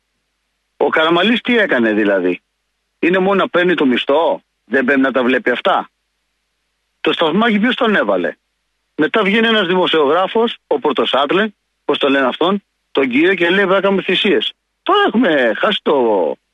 Ο 0.76 0.88
Καραμαλής 0.88 1.40
τι 1.40 1.58
έκανε 1.58 1.92
δηλαδή; 1.92 2.42
Είναι 2.98 3.18
μόνο 3.18 3.34
να 3.34 3.48
παίρνει 3.48 3.74
το 3.74 3.86
μισθό; 3.86 4.42
Δεν 4.64 4.84
πρέπει 4.84 5.00
να 5.00 5.12
τα 5.12 5.22
βλέπει 5.22 5.50
αυτά; 5.50 5.90
Το 7.00 7.12
σταθμάκι 7.12 7.58
ποιος 7.58 7.74
τον 7.74 7.94
έβαλε; 7.96 8.34
Μετά 8.96 9.22
βγαίνει 9.22 9.46
ένας 9.46 9.66
δημοσιογράφος, 9.66 10.58
ο 10.66 10.78
Πορτοσάτλε, 10.78 11.48
πώς 11.84 11.98
το 11.98 12.08
λένε 12.08 12.26
αυτόν, 12.26 12.62
τον 12.92 13.08
κύριο 13.08 13.34
και 13.34 13.44
λέει: 13.48 13.54
Πρέπει 13.58 13.72
να 13.72 13.80
κάνουμε 13.80 14.02
θυσίες. 14.02 14.52
Τώρα 14.82 14.98
έχουμε 15.06 15.52
χάσει 15.56 15.78
το, 15.82 15.94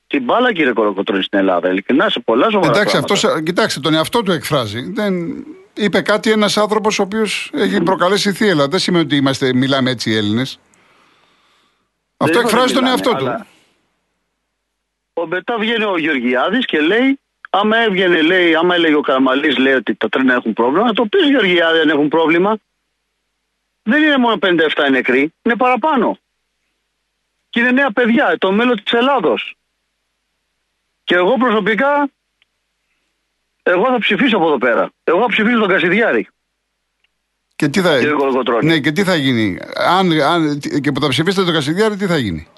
την 0.06 0.22
μπάλα, 0.22 0.52
κύριε 0.52 0.72
Κοροκοτρόνη, 0.72 1.22
στην 1.22 1.38
Ελλάδα. 1.38 1.68
Ειλικρινά 1.70 2.08
σε 2.08 2.20
πολλά 2.20 2.50
σοβαρά 2.50 2.70
Εντάξει, 2.78 2.90
πράγματα. 2.96 3.14
αυτός, 3.14 3.42
κοιτάξτε, 3.42 3.80
τον 3.80 3.94
εαυτό 3.94 4.22
του 4.22 4.32
εκφράζει. 4.32 4.92
Δεν... 4.92 5.44
Είπε 5.74 6.00
κάτι 6.00 6.30
ένας 6.30 6.56
άνθρωπος 6.56 6.98
ο 6.98 7.02
οποίος 7.02 7.50
έχει 7.54 7.82
προκαλέσει 7.82 8.32
θύελα. 8.32 8.68
Δεν 8.68 8.78
σημαίνει 8.78 9.04
ότι 9.04 9.16
είμαστε, 9.16 9.54
μιλάμε 9.54 9.90
έτσι 9.90 10.10
οι 10.10 10.16
Έλληνες. 10.16 10.58
Αυτό 12.16 12.38
είπα 12.38 12.48
εκφράζει 12.48 12.72
δεν 12.72 12.82
τον 12.82 12.82
μιλάμε, 12.84 13.02
εαυτό 13.04 13.24
του. 13.24 13.30
αλλά- 13.30 13.46
Ο 15.12 15.26
μετά 15.26 15.58
βγαίνει 15.58 15.84
ο 15.84 15.98
Γεωργιάδης 15.98 16.66
και 16.66 16.80
λέει, 16.80 17.18
άμα 17.50 17.76
έβγαινε, 17.76 18.20
λέει, 18.22 18.54
άμα 18.54 18.74
έλεγε 18.74 18.94
ο 18.94 19.00
Καραμαλής, 19.00 19.56
λέει 19.58 19.72
ότι 19.72 19.94
τα 19.94 20.08
τρένα 20.08 20.34
έχουν 20.34 20.52
πρόβλημα, 20.52 20.86
να 20.86 20.92
το 20.92 21.06
πεις 21.06 21.28
Γεωργιάδη 21.28 21.78
αν 21.78 21.88
έχουν 21.88 22.08
πρόβλημα. 22.08 22.56
Δεν 23.90 24.02
είναι 24.02 24.16
μόνο 24.16 24.38
57 24.40 24.86
οι 24.88 24.90
νεκροί, 24.90 25.34
είναι 25.42 25.56
παραπάνω. 25.56 26.18
Και 27.50 27.60
είναι 27.60 27.70
νέα 27.70 27.90
παιδιά, 27.90 28.36
το 28.38 28.52
μέλλον 28.52 28.82
της 28.82 28.92
Ελλάδος. 28.92 29.54
Και 31.04 31.14
εγώ 31.14 31.36
προσωπικά, 31.36 32.08
εγώ 33.62 33.84
θα 33.84 33.98
ψηφίσω 33.98 34.36
από 34.36 34.46
εδώ 34.46 34.58
πέρα. 34.58 34.90
Εγώ 35.04 35.20
θα 35.20 35.26
ψηφίσω 35.26 35.58
τον 35.58 35.68
Κασιδιάρη. 35.68 36.28
Και 37.56 37.68
τι 37.68 37.80
θα, 37.80 37.98
Κύριε 37.98 38.12
Κολοκοτρώνη. 38.14 38.66
ναι, 38.66 38.78
και 38.80 38.92
τι 38.92 39.04
θα 39.04 39.14
γίνει. 39.14 39.58
Αν, 39.74 40.20
αν, 40.20 40.58
και 40.58 40.92
που 40.92 41.00
θα 41.00 41.08
ψηφίσετε 41.08 41.44
τον 41.44 41.54
Κασιδιάρη, 41.54 41.96
τι 41.96 42.06
θα 42.06 42.16
γίνει; 42.16 42.48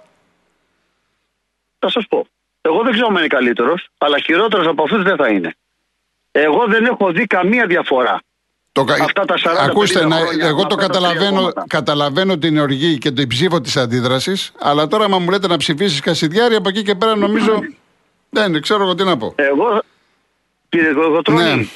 Θα 1.79 1.91
σας 1.91 2.07
πω. 2.09 2.27
Εγώ 2.61 2.83
δεν 2.83 2.93
ξέρω 2.93 3.07
αν 3.07 3.17
είναι 3.17 3.27
καλύτερος, 3.27 3.89
αλλά 3.99 4.19
χειρότερος 4.19 4.67
από 4.67 4.83
αυτούς 4.83 5.03
δεν 5.03 5.17
θα 5.17 5.29
είναι. 5.29 5.55
Εγώ 6.31 6.67
δεν 6.67 6.85
έχω 6.85 7.13
δει 7.13 7.27
καμία 7.27 7.67
διαφορά. 7.67 8.21
Το, 8.73 8.85
κα- 8.85 8.95
Αυτά 9.05 9.25
τα 9.25 9.35
40-50 9.39 9.57
Ακούστε, 9.71 10.07
να, 10.07 10.17
χρόνια, 10.17 10.47
εγώ 10.47 10.63
με 10.63 10.69
το 10.69 10.75
αυτά 10.75 10.87
τα 10.87 10.99
τρία 10.99 11.09
καταλαβαίνω, 11.09 11.37
κόμματα. 11.39 11.65
καταλαβαίνω 11.69 12.39
την 12.39 12.59
οργή 12.59 12.99
και 12.99 13.11
την 13.11 13.29
ψήφο 13.29 13.61
της 13.61 13.77
αντίδρασης, 13.77 14.53
αλλά 14.59 14.87
τώρα, 14.87 15.05
άμα 15.05 15.19
μου 15.19 15.31
λέτε 15.31 15.47
να 15.47 15.57
ψηφίσεις 15.57 16.01
Κασιδιάρη, 16.01 16.55
από 16.55 16.69
εκεί 16.69 16.83
και 16.83 16.95
πέρα 16.95 17.17
νομίζω. 17.17 17.61
Δεν 18.31 18.61
ξέρω 18.63 18.83
εγώ 18.83 18.95
τι 18.95 19.05
να 19.05 19.17
πω. 19.17 19.33
Εγώ, 19.37 19.83
κύριε 20.69 20.93
Κολοκοτρώνη, 20.93 21.43
Ναι. 21.43 21.67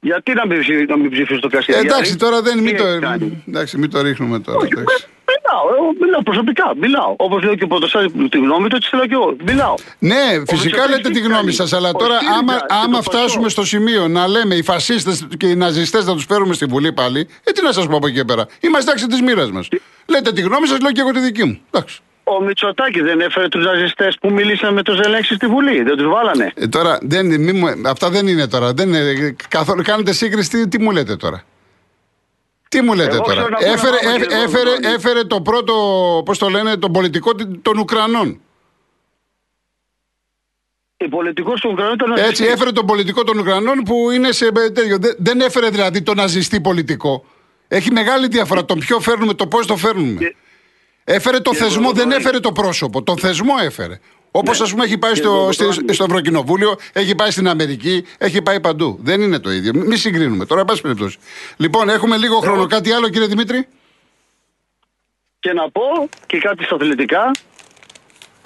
γιατί 0.00 0.32
να 0.34 0.46
μην, 0.46 0.60
ψηφί- 0.60 0.88
να 0.88 0.96
μην 0.96 1.10
ψηφίσω 1.10 1.40
το 1.40 1.48
Ε, 1.52 1.56
Κασιδιάρη; 1.56 1.86
εντάξει, 1.86 2.16
τώρα 2.16 2.42
δεν 2.42 2.54
Τι 2.56 2.60
μην 2.62 2.76
το, 2.76 2.86
έχεις 2.86 3.00
κάνει; 3.00 3.42
εντάξει, 3.48 3.78
μην 3.78 3.90
το 3.90 4.00
ρίχνουμε 4.02 4.38
τώρα. 4.40 4.58
Όχι, 4.58 4.68
εντάξει. 4.72 5.04
με- 5.08 5.08
μιλάω, 5.50 5.64
εγώ 5.76 5.88
μιλάω 6.00 6.22
προσωπικά, 6.22 6.72
μιλάω. 6.80 7.14
Όπως 7.16 7.42
λέω 7.42 7.54
και 7.54 7.64
ο 7.64 7.66
Πρωτοσάλτη 7.66 8.28
τη 8.28 8.38
γνώμη 8.38 8.68
του, 8.68 8.76
έτσι 8.76 8.88
θέλω 8.90 9.06
και 9.06 9.14
εγώ. 9.14 9.36
Μιλάω. 9.44 9.74
Ναι, 9.98 10.14
φυσικά 10.46 10.54
Μητσοτάκης 10.54 10.90
λέτε 10.96 11.08
τι 11.08 11.14
τη 11.14 11.20
γνώμη 11.20 11.34
κάνει; 11.34 11.52
σας, 11.52 11.72
αλλά 11.72 11.88
Ο 11.88 11.92
τώρα 11.92 12.18
ΣΥΡΙΖΑ 12.18 12.38
άμα, 12.38 12.52
και 12.52 12.64
άμα 12.84 12.96
το 12.96 13.02
φτάσουμε 13.02 13.42
Πασόκ. 13.42 13.50
στο 13.50 13.64
σημείο 13.64 14.08
να 14.08 14.26
λέμε 14.28 14.54
οι 14.54 14.62
φασίστες 14.62 15.26
και 15.36 15.46
οι 15.46 15.56
ναζιστές 15.56 16.04
να 16.06 16.14
τους 16.14 16.24
φέρουμε 16.24 16.54
στην 16.54 16.68
Βουλή 16.68 16.92
πάλι, 16.92 17.20
ε, 17.44 17.50
τι 17.52 17.62
να 17.62 17.72
σας 17.72 17.86
πω 17.86 17.96
από 17.96 18.06
εκεί 18.06 18.16
και 18.16 18.24
πέρα. 18.24 18.46
Είμαστε 18.60 18.90
τάξη 18.90 19.06
τη 19.06 19.22
μοίρα 19.22 19.48
μας. 19.52 19.68
Λέτε 20.06 20.32
τη 20.32 20.40
γνώμη 20.40 20.66
σας, 20.66 20.80
λέω 20.80 20.92
και 20.92 21.00
εγώ 21.00 21.10
τη 21.10 21.20
δική 21.20 21.44
μου. 21.44 21.60
Εντάξει. 21.70 21.98
ο 22.24 22.42
Μητσοτάκη 22.42 23.00
δεν 23.00 23.20
έφερε 23.20 23.48
τους 23.48 23.64
ναζιστές 23.64 24.16
που 24.20 24.30
μίλησαν 24.32 24.74
με 24.74 24.82
τους 24.82 24.96
Ζελέξη 24.96 25.34
στη 25.34 25.46
Βουλή. 25.46 25.82
Δεν 25.82 25.96
τους 25.96 26.06
βάλανε. 26.08 26.52
Ε, 26.54 26.66
τώρα, 26.66 26.98
δεν, 27.02 27.26
μη 27.40 27.52
μου- 27.52 27.80
αυτά 27.86 28.10
δεν 28.10 28.26
είναι 28.26 28.46
τώρα. 28.46 28.72
Δεν 28.72 28.88
είναι, 28.88 29.36
καθόλου, 29.48 29.82
κάνετε 29.82 30.12
σύγκριση, 30.12 30.50
τι, 30.50 30.68
τι 30.68 30.78
μου 30.82 30.90
λέτε 30.90 31.16
τώρα; 31.16 31.42
Τι 32.70 32.80
μου 32.82 32.94
λέτε 32.94 33.14
Εγώ 33.14 33.22
τώρα; 33.24 33.34
ξέρω 33.34 33.48
να 33.48 33.56
πω 33.56 33.64
Έφερε, 33.64 33.88
ένα 33.90 33.98
πράγμα, 34.00 34.16
έφ- 34.16 34.26
κύριε 34.28 34.44
έφερε, 34.44 34.70
Βαρδονή. 34.70 34.94
έφερε 34.94 35.24
το 35.24 35.40
πρώτο, 35.40 35.74
πώς 36.24 36.38
το 36.38 36.48
λένε, 36.48 36.76
τον 36.76 36.92
πολιτικό 36.92 37.30
των 37.62 37.78
Ουκρανών. 37.78 38.40
Η 40.96 41.08
πολιτικός 41.08 41.60
του 41.60 41.68
Ουκρανού 41.72 41.92
ήταν 41.92 42.10
Έτσι, 42.10 42.22
ναζιστής. 42.22 42.48
έφερε 42.52 42.72
τον 42.72 42.86
πολιτικό 42.86 43.24
των 43.24 43.38
Ουκρανών 43.38 43.82
που 43.82 44.10
είναι 44.10 44.32
σε 44.32 44.46
ε, 44.46 44.50
τέτοιο. 44.70 44.98
Δεν, 44.98 45.14
δεν 45.18 45.40
έφερε 45.40 45.68
δηλαδή 45.70 46.02
τον 46.02 46.16
ναζιστή 46.16 46.60
πολιτικό. 46.60 47.24
Έχει 47.68 47.90
μεγάλη 47.92 48.26
διαφορά 48.28 48.64
τον 48.64 48.78
ποιο 48.78 49.00
φέρνουμε, 49.00 49.34
το 49.34 49.46
πώς 49.46 49.66
το 49.66 49.76
φέρνουμε. 49.76 50.18
Και- 50.18 50.34
Έφερε 51.04 51.40
το 51.40 51.50
Κύριε 51.50 51.66
θεσμό, 51.66 51.82
δεν 51.86 51.94
Βαρδονή. 51.94 52.14
έφερε 52.14 52.40
το 52.40 52.52
πρόσωπο. 52.52 53.02
Τον 53.02 53.18
θεσμό 53.18 53.52
έφερε. 53.62 53.98
Όπως 54.30 54.58
Ναι. 54.58 54.64
ας 54.64 54.70
πούμε 54.70 54.84
έχει 54.84 54.98
πάει 54.98 55.12
Κύριε 55.12 55.28
στο, 55.30 55.52
στη- 55.52 55.64
Βαρδονή. 55.64 55.92
στο 55.92 56.04
Ευρωκοινοβούλιο, 56.04 56.76
έχει 56.92 57.14
πάει 57.14 57.30
στην 57.30 57.48
Αμερική, 57.48 58.04
έχει 58.18 58.42
πάει 58.42 58.60
παντού. 58.60 58.98
Δεν 59.02 59.20
είναι 59.20 59.38
το 59.38 59.50
ίδιο. 59.50 59.72
Μη 59.74 59.96
συγκρίνουμε. 59.96 60.46
Τώρα, 60.46 60.60
εν 60.60 60.66
πάση 60.66 60.80
περιπτώσει. 60.80 61.18
Λοιπόν, 61.56 61.88
έχουμε 61.88 62.16
λίγο 62.16 62.38
χρόνο. 62.38 62.66
Κάτι 62.66 62.92
άλλο, 62.92 63.08
κύριε 63.08 63.26
Δημήτρη; 63.26 63.66
Και 65.40 65.52
να 65.52 65.70
πω 65.70 65.82
και 66.26 66.38
κάτι 66.38 66.64
στα 66.64 66.74
αθλητικά. 66.74 67.30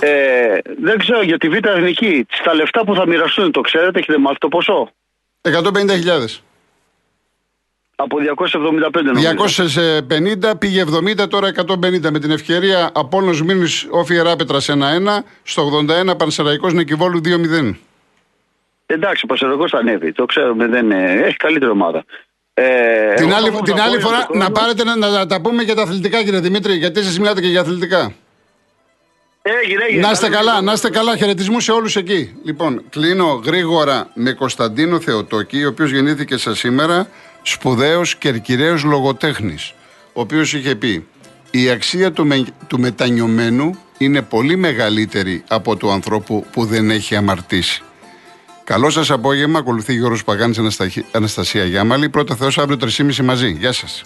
Ε, 0.00 0.58
δεν 0.82 0.98
ξέρω 0.98 1.22
για 1.22 1.38
τη 1.38 1.48
Β' 1.48 1.66
Εθνική. 1.66 2.26
Στα 2.30 2.54
λεφτά 2.54 2.84
που 2.84 2.94
θα 2.94 3.06
μοιραστούν, 3.06 3.52
το 3.52 3.60
ξέρετε, 3.60 3.98
έχετε 3.98 4.18
μάθει 4.18 4.38
το 4.38 4.48
ποσό; 4.48 4.90
150.000. 5.40 6.40
Από 7.96 8.16
275 8.92 9.02
νομίζω. 9.02 9.28
250 10.48 10.58
πήγε 10.58 10.84
70, 11.22 11.28
τώρα 11.28 11.48
150. 11.48 12.10
Με 12.10 12.18
την 12.18 12.30
ευκαιρία 12.30 12.90
Απόλλωνος 12.94 13.42
Μήνους 13.42 13.86
Όφη 13.90 14.14
Εράπετρας 14.14 14.68
1-1. 14.68 14.74
Στο 15.42 15.70
81 16.10 16.16
Πανσεραϊκός 16.18 16.72
Νικηβόλου 16.72 17.20
2-0. 17.24 17.74
Εντάξει, 18.86 19.22
ο 19.24 19.26
Πασεροκός 19.26 19.70
θα 19.70 19.78
ανέβει. 19.78 20.12
Το 20.12 20.24
ξέρουμε, 20.24 20.66
δεν 20.66 20.84
είναι. 20.84 21.22
Έχει 21.24 21.36
καλύτερη 21.36 21.70
ομάδα. 21.70 22.04
Ε, 22.54 23.14
Την 23.14 23.26
εγώ 23.28 23.36
άλλη, 23.36 23.46
θα 23.50 23.52
πω 23.58 23.62
την 23.64 23.74
στα 23.74 23.84
άλλη 23.84 23.94
πόδια 23.94 24.06
φορά 24.08 24.26
του 24.26 24.36
να 24.36 24.44
χρόνου. 24.44 24.52
πάρετε 24.60 24.84
να, 24.84 24.96
να 24.96 25.26
τα 25.26 25.40
πούμε 25.40 25.62
για 25.62 25.74
τα 25.74 25.82
αθλητικά 25.82 26.22
κύριε 26.22 26.40
Δημήτρη, 26.40 26.74
γιατί 26.74 27.00
εσείς 27.00 27.18
μιλάτε 27.18 27.40
και 27.40 27.46
για 27.48 27.60
αθλητικά. 27.60 28.12
Έγινε, 29.42 29.84
έγινε. 29.88 30.06
Να 30.06 30.10
είστε 30.10 30.28
καλά, 30.28 30.60
να 30.60 30.72
είστε 30.72 30.90
καλά. 30.90 31.16
Χαιρετισμού 31.16 31.60
σε 31.60 31.72
όλους 31.72 31.96
εκεί. 31.96 32.34
Λοιπόν, 32.44 32.82
κλείνω 32.90 33.40
γρήγορα 33.44 34.10
με 34.14 34.32
Κωνσταντίνο 34.32 35.00
Θεοτόκη, 35.00 35.64
ο 35.64 35.68
οποίος 35.68 35.90
γεννήθηκε 35.90 36.36
σα 36.36 36.54
σήμερα, 36.54 37.08
σπουδαίος 37.46 38.16
κερκυραίος 38.16 38.82
λογοτέχνης. 38.84 39.74
Ο 40.12 40.20
οποίος 40.20 40.52
είχε 40.54 40.74
πει: 40.74 41.06
Η 41.50 41.70
αξία 41.70 42.12
του, 42.12 42.26
με, 42.26 42.44
του 42.66 42.78
μετανιωμένου 42.80 43.76
είναι 43.98 44.22
πολύ 44.22 44.56
μεγαλύτερη 44.56 45.44
από 45.48 45.76
του 45.76 45.90
ανθρώπου 45.90 46.46
που 46.52 46.64
δεν 46.64 46.90
έχει 46.90 47.16
αμαρτήσει. 47.16 47.82
Καλό 48.64 48.90
σας 48.90 49.10
απόγευμα. 49.10 49.58
Ακολουθεί 49.58 49.94
Γιώργος 49.94 50.24
Παγάνης 50.24 50.58
Ανασταχ- 50.58 51.04
Αναστασία 51.12 51.64
Γιάμαλη. 51.64 52.08
Πρώτα 52.08 52.34
Θεός 52.34 52.58
αύριο 52.58 52.76
3.30 52.76 53.22
μαζί. 53.22 53.50
Γεια 53.50 53.72
σας. 53.72 54.04